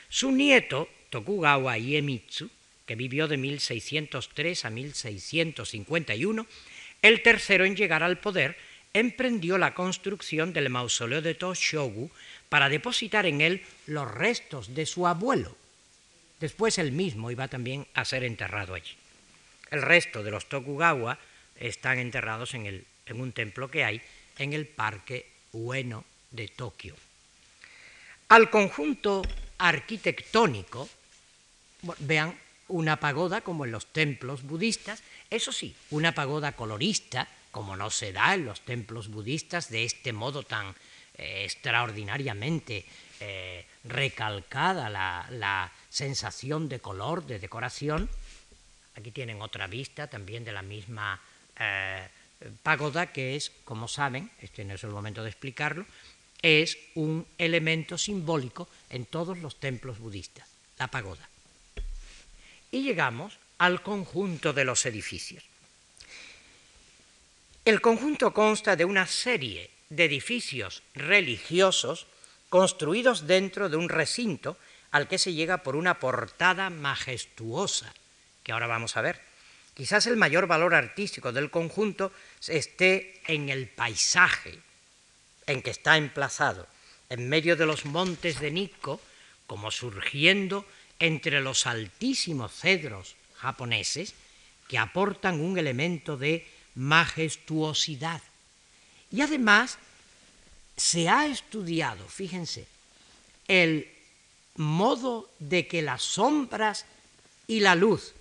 [0.09, 2.51] Su nieto, Tokugawa Iemitsu,
[2.85, 6.47] que vivió de 1603 a 1651,
[7.01, 8.57] el tercero en llegar al poder,
[8.93, 12.11] emprendió la construcción del mausoleo de Toshogu
[12.49, 15.62] para depositar en él los restos de su abuelo.
[16.43, 18.97] Después él mismo iba también a ser enterrado allí.
[19.71, 21.17] El resto de los Tokugawa
[21.55, 24.03] están enterrados en, el, en un templo que hay
[24.39, 26.97] en el Parque Ueno de Tokio.
[28.27, 29.23] Al conjunto
[29.59, 30.89] arquitectónico,
[32.01, 32.37] vean
[32.67, 38.13] una pagoda como en los templos budistas, eso sí, una pagoda colorista, como no se
[38.13, 40.75] da en los templos budistas de este modo tan
[41.19, 42.85] eh, extraordinariamente
[43.21, 48.09] eh, recalcada la, sensación de color, de decoración.
[48.97, 51.21] Aquí tienen otra vista también de la misma
[51.59, 52.09] eh,
[52.63, 55.85] pagoda, que es, como saben, este no es el momento de explicarlo,
[56.41, 61.29] es un elemento simbólico en todos los templos budistas, la pagoda.
[62.71, 65.45] Y llegamos al conjunto de los edificios.
[67.65, 72.07] El conjunto consta de una serie de edificios religiosos
[72.49, 74.57] construidos dentro de un recinto
[74.93, 77.93] al que se llega por una portada majestuosa,
[78.45, 79.21] que ahora vamos a ver.
[79.75, 82.13] Quizás el mayor valor artístico del conjunto
[82.47, 84.59] esté en el paisaje
[85.47, 86.69] en que está emplazado,
[87.09, 89.01] en medio de los montes de Nikko,
[89.47, 90.67] como surgiendo
[90.99, 94.15] entre los altísimos cedros japoneses
[94.69, 98.23] que aportan un elemento de majestuosidad.
[99.11, 99.79] Y además
[100.77, 102.67] se ha estudiado, fíjense,
[103.49, 103.91] el
[104.57, 106.87] modo de que las sombras
[107.47, 108.15] y la luz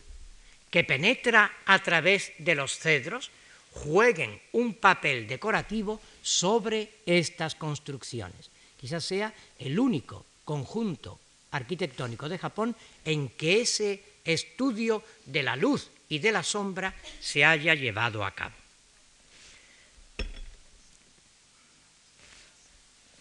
[0.70, 3.30] que penetra a través de los cedros
[3.72, 8.50] jueguen un papel decorativo sobre estas construcciones.
[8.80, 11.20] Quizás sea el único conjunto
[11.52, 12.76] arquitectónico de Japón
[13.06, 18.32] en que ese estudio de la luz y de la sombra se haya llevado a
[18.32, 18.56] cabo.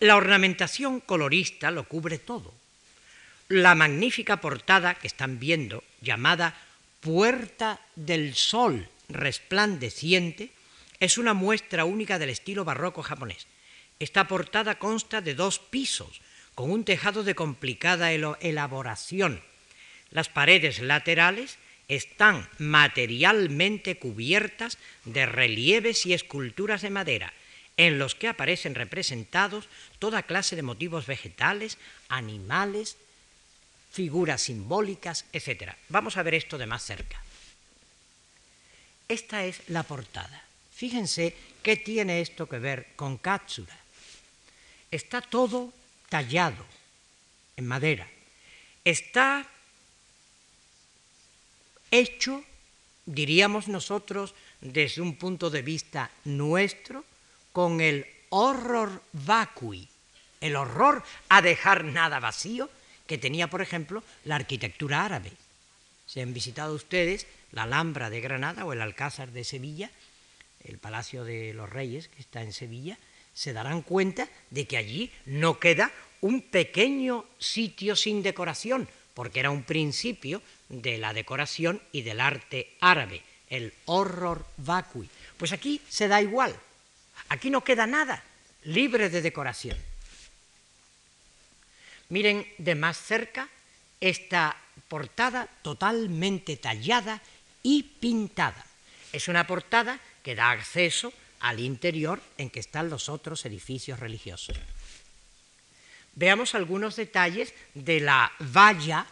[0.00, 2.59] La ornamentación colorista lo cubre todo.
[3.50, 6.54] La magnífica portada que están viendo, llamada
[7.00, 10.50] Puerta del Sol resplandeciente,
[11.00, 13.48] es una muestra única del estilo barroco japonés.
[13.98, 16.20] Esta portada consta de dos pisos,
[16.54, 19.42] con un tejado de complicada elaboración.
[20.10, 27.32] Las paredes laterales están materialmente cubiertas de relieves y esculturas de madera,
[27.76, 31.78] en los que aparecen representados toda clase de motivos vegetales,
[32.08, 32.96] animales,
[33.90, 35.74] figuras simbólicas, etc.
[35.88, 37.22] Vamos a ver esto de más cerca.
[39.08, 40.44] Esta es la portada.
[40.72, 43.76] Fíjense qué tiene esto que ver con Katsura.
[44.90, 45.72] Está todo
[46.08, 46.64] tallado
[47.56, 48.08] en madera.
[48.84, 49.46] Está
[51.90, 52.44] hecho,
[53.04, 57.04] diríamos nosotros, desde un punto de vista nuestro,
[57.52, 59.88] con el horror vacui,
[60.40, 62.70] el horror a dejar nada vacío
[63.10, 65.32] que tenía, por ejemplo, la arquitectura árabe.
[66.06, 69.90] Si han visitado ustedes la Alhambra de Granada o el Alcázar de Sevilla,
[70.62, 72.98] el Palacio de los Reyes, que está en Sevilla,
[73.34, 75.90] se darán cuenta de que allí no queda
[76.20, 82.76] un pequeño sitio sin decoración, porque era un principio de la decoración y del arte
[82.80, 85.10] árabe, el horror vacui.
[85.36, 86.54] Pues aquí se da igual,
[87.28, 88.22] aquí no queda nada
[88.62, 89.89] libre de decoración.
[92.10, 93.48] Miren de más cerca
[94.00, 94.56] esta
[94.88, 97.22] portada totalmente tallada
[97.62, 98.66] y pintada.
[99.12, 104.58] Es una portada que da acceso al interior en que están los otros edificios religiosos.
[106.14, 109.06] Veamos algunos detalles de la valla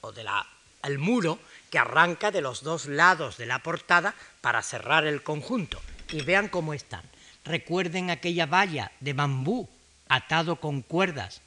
[0.00, 1.38] o del muro
[1.70, 5.80] que arranca de los dos lados de la portada para cerrar el conjunto.
[6.10, 7.02] Y vean cómo están.
[7.44, 9.68] Recuerden aquella valla de bambú
[10.08, 11.40] atado con cuerdas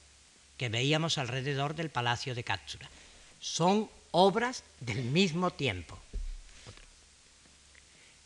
[0.58, 2.90] que veíamos alrededor del palacio de Katsura.
[3.40, 5.98] Son obras del mismo tiempo.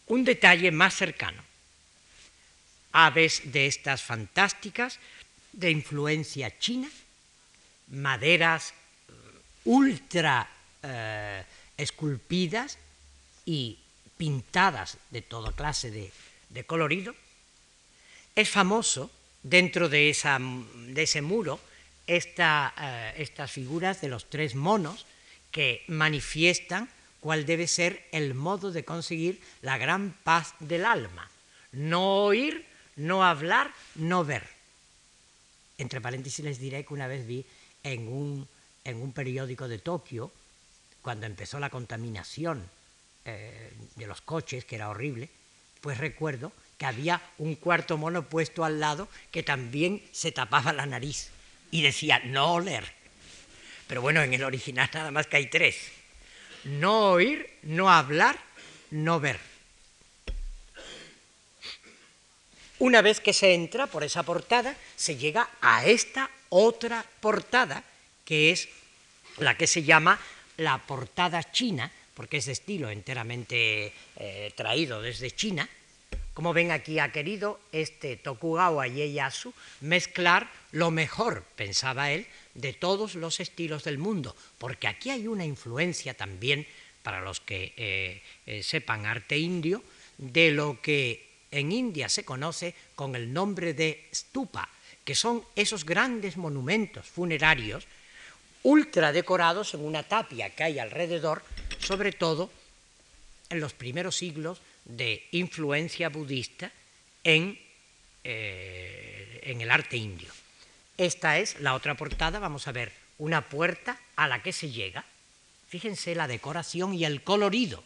[0.08, 1.44] Un detalle más cercano.
[2.92, 5.00] Aves de estas fantásticas
[5.54, 6.90] de influencia china,
[7.88, 8.74] maderas
[9.66, 10.50] ultra
[10.82, 11.44] eh,
[11.78, 12.78] esculpidas
[13.46, 13.80] y
[14.18, 17.16] pintadas de toda clase de, colorido.
[18.36, 19.12] Es famoso
[19.44, 21.60] dentro de, ese muro
[22.08, 25.06] eh, estas figuras de los tres monos
[25.52, 26.90] que manifiestan
[27.20, 31.30] cuál debe ser el modo de conseguir la gran paz del alma.
[31.72, 32.66] No oír,
[32.96, 34.48] no hablar, no ver.
[35.78, 37.46] Entre paréntesis les diré que una vez vi
[37.84, 38.48] en un,
[38.84, 40.32] en un periódico de Tokio,
[41.02, 42.64] cuando empezó la contaminación
[43.26, 45.30] eh, de los coches, que era horrible,
[45.82, 46.52] pues recuerdo
[46.86, 51.30] había un cuarto mono puesto al lado que también se tapaba la nariz
[51.72, 52.84] y decía no oler.
[53.88, 55.76] Pero bueno, en el original nada más que hay tres.
[56.64, 58.40] No oír, no hablar,
[58.92, 59.40] no ver.
[62.80, 67.84] Una vez que se entra por esa portada, se llega a esta otra portada,
[68.26, 68.70] que es
[69.38, 70.20] la que se llama
[70.58, 75.68] la portada china, porque es de estilo enteramente eh, traído desde China.
[76.34, 82.26] Como ven aquí ha querido este Tokugawa Ieyasu mezclar lo mejor, pensaba él,
[82.56, 86.66] de todos los estilos del mundo, porque aquí hay una influencia también,
[87.04, 89.84] para los que eh, eh, sepan arte indio,
[90.18, 94.70] de lo que en India se conoce con el nombre de stupa,
[95.06, 97.86] que son esos grandes monumentos funerarios
[98.64, 101.44] ultra decorados en una tapia que hay alrededor,
[101.80, 102.50] sobre todo
[103.50, 106.72] en los primeros siglos de influencia budista
[107.24, 107.60] en,
[108.24, 110.30] eh, en el arte indio.
[110.98, 115.06] Esta es la otra portada, vamos a ver una puerta a la que se llega.
[115.68, 117.84] Fíjense la decoración y el colorido.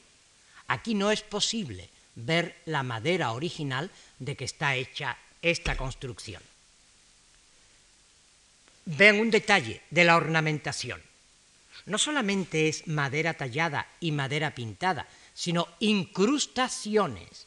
[0.68, 6.41] Aquí no es posible ver la madera original de que está hecha esta construcción.
[8.86, 11.02] Vean un detalle de la ornamentación.
[11.86, 15.08] No solamente es madera tallada y madera pintada,
[15.38, 17.46] sino incrustaciones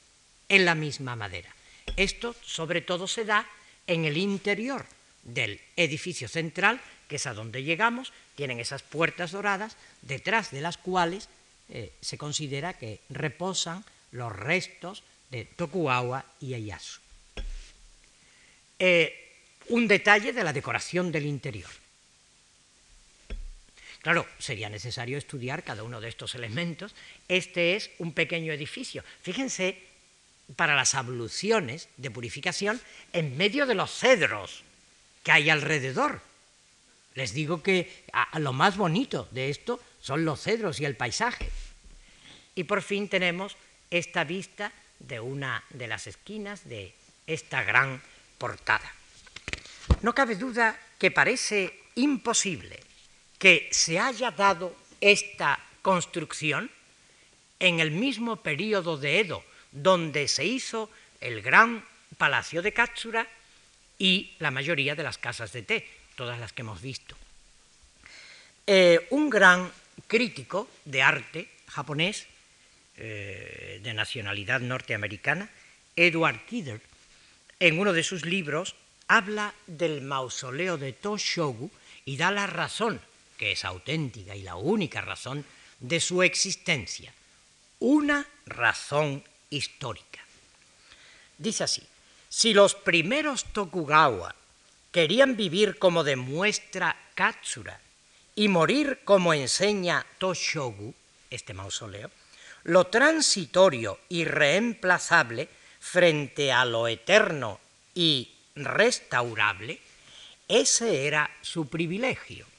[0.49, 1.53] en la misma madera.
[1.97, 3.51] Esto sobre todo se da
[3.89, 4.87] en el interior
[5.25, 10.79] del edificio central, que es a donde llegamos, tienen esas puertas doradas, detrás de las
[10.79, 11.29] cuales
[11.69, 17.01] eh, se considera que reposan los restos de Tokugawa y Ieyasu.
[18.79, 19.35] Eh,
[19.67, 21.71] un detalle de la decoración del interior.
[24.03, 26.95] Claro, sería necesario estudiar cada uno de estos elementos.
[27.29, 29.05] Este es un pequeño edificio.
[29.23, 29.77] Fíjense,
[30.57, 32.81] para las abluciones de purificación,
[33.13, 34.63] en medio de los cedros
[35.23, 36.23] que hay alrededor.
[37.15, 38.05] Les digo que
[38.39, 41.51] lo más bonito de esto son los cedros y el paisaje.
[42.55, 43.57] Y por fin tenemos
[43.91, 46.95] esta vista de una de las esquinas de
[47.27, 48.03] esta gran
[48.39, 48.95] portada.
[50.03, 52.90] No cabe duda que parece imposible
[53.41, 56.71] que se haya dado esta construcción
[57.59, 61.83] en el mismo periodo de Edo, donde se hizo el gran
[62.19, 63.27] palacio de Katsura
[63.99, 67.17] y la mayoría de las casas de té, todas las que hemos visto.
[68.67, 69.73] Eh, un gran
[70.07, 72.27] crítico de arte japonés,
[72.99, 75.49] eh, de nacionalidad norteamericana,
[75.97, 76.81] Edward Kidder,
[77.59, 78.77] en uno de sus libros
[79.09, 81.71] habla del mausoleo de Toshogu
[82.05, 83.01] y da la razón,
[83.41, 85.47] que es auténtica y la única razón,
[85.79, 87.11] de su existencia.
[87.79, 90.21] Una razón histórica.
[91.39, 91.83] Dice así,
[92.29, 94.35] si los primeros Tokugawa
[94.93, 97.81] querían vivir como demuestra Katsura
[98.37, 100.95] y morir como enseña Toshogu,
[101.31, 102.11] este mausoleo,
[102.65, 105.49] lo transitorio y reemplazable
[105.81, 107.59] frente a lo eterno
[107.95, 109.81] y restaurable,
[110.47, 112.50] ese era su privilegio.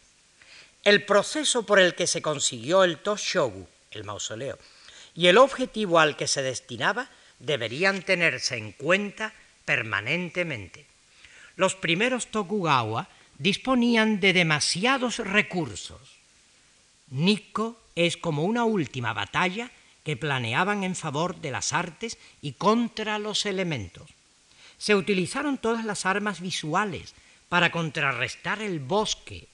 [0.83, 4.57] El proceso por el que se consiguió el Toshogu, el mausoleo,
[5.13, 7.09] y el objetivo al que se destinaba
[7.39, 9.33] deberían tenerse en cuenta
[9.65, 10.85] permanentemente.
[11.55, 16.01] Los primeros Tokugawa disponían de demasiados recursos.
[17.09, 19.69] Nikko es como una última batalla
[20.03, 24.09] que planeaban en favor de las artes y contra los elementos.
[24.77, 27.13] Se utilizaron todas las armas visuales
[27.49, 29.47] para contrarrestar el bosque,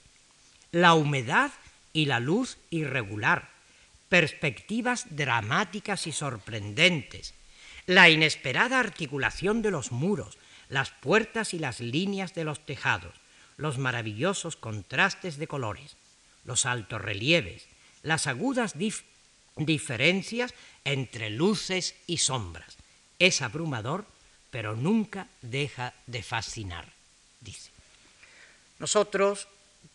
[0.72, 1.52] la humedad
[1.92, 3.50] y la luz irregular,
[4.08, 7.34] perspectivas dramáticas y sorprendentes,
[7.86, 10.38] la inesperada articulación de los muros,
[10.68, 13.14] las puertas y las líneas de los tejados,
[13.56, 15.96] los maravillosos contrastes de colores,
[16.44, 17.66] los altos relieves,
[18.02, 18.74] las agudas
[19.56, 20.54] diferencias
[20.84, 22.76] entre luces y sombras.
[23.18, 24.06] Es abrumador,
[24.50, 26.92] pero nunca deja de fascinar,
[27.40, 27.70] dice.
[28.78, 29.48] Nosotros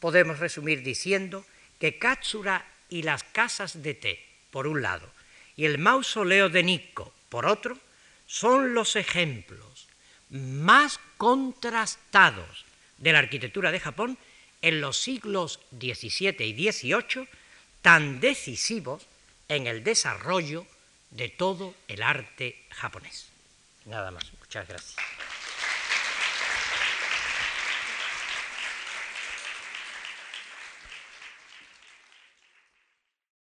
[0.03, 1.45] podemos resumir diciendo
[1.79, 4.19] que Katsura y las casas de té,
[4.51, 5.07] por un lado,
[5.55, 7.79] y el mausoleo de Nikko, por otro,
[8.27, 9.87] son los ejemplos
[10.29, 12.65] más contrastados
[12.97, 14.17] de la arquitectura de Japón
[14.61, 17.29] en los siglos XVII y XVIII,
[17.81, 19.07] tan decisivos
[19.47, 20.67] en el desarrollo
[21.11, 23.29] de todo el arte japonés.
[23.85, 24.33] Nada más.
[24.37, 24.97] Muchas gracias.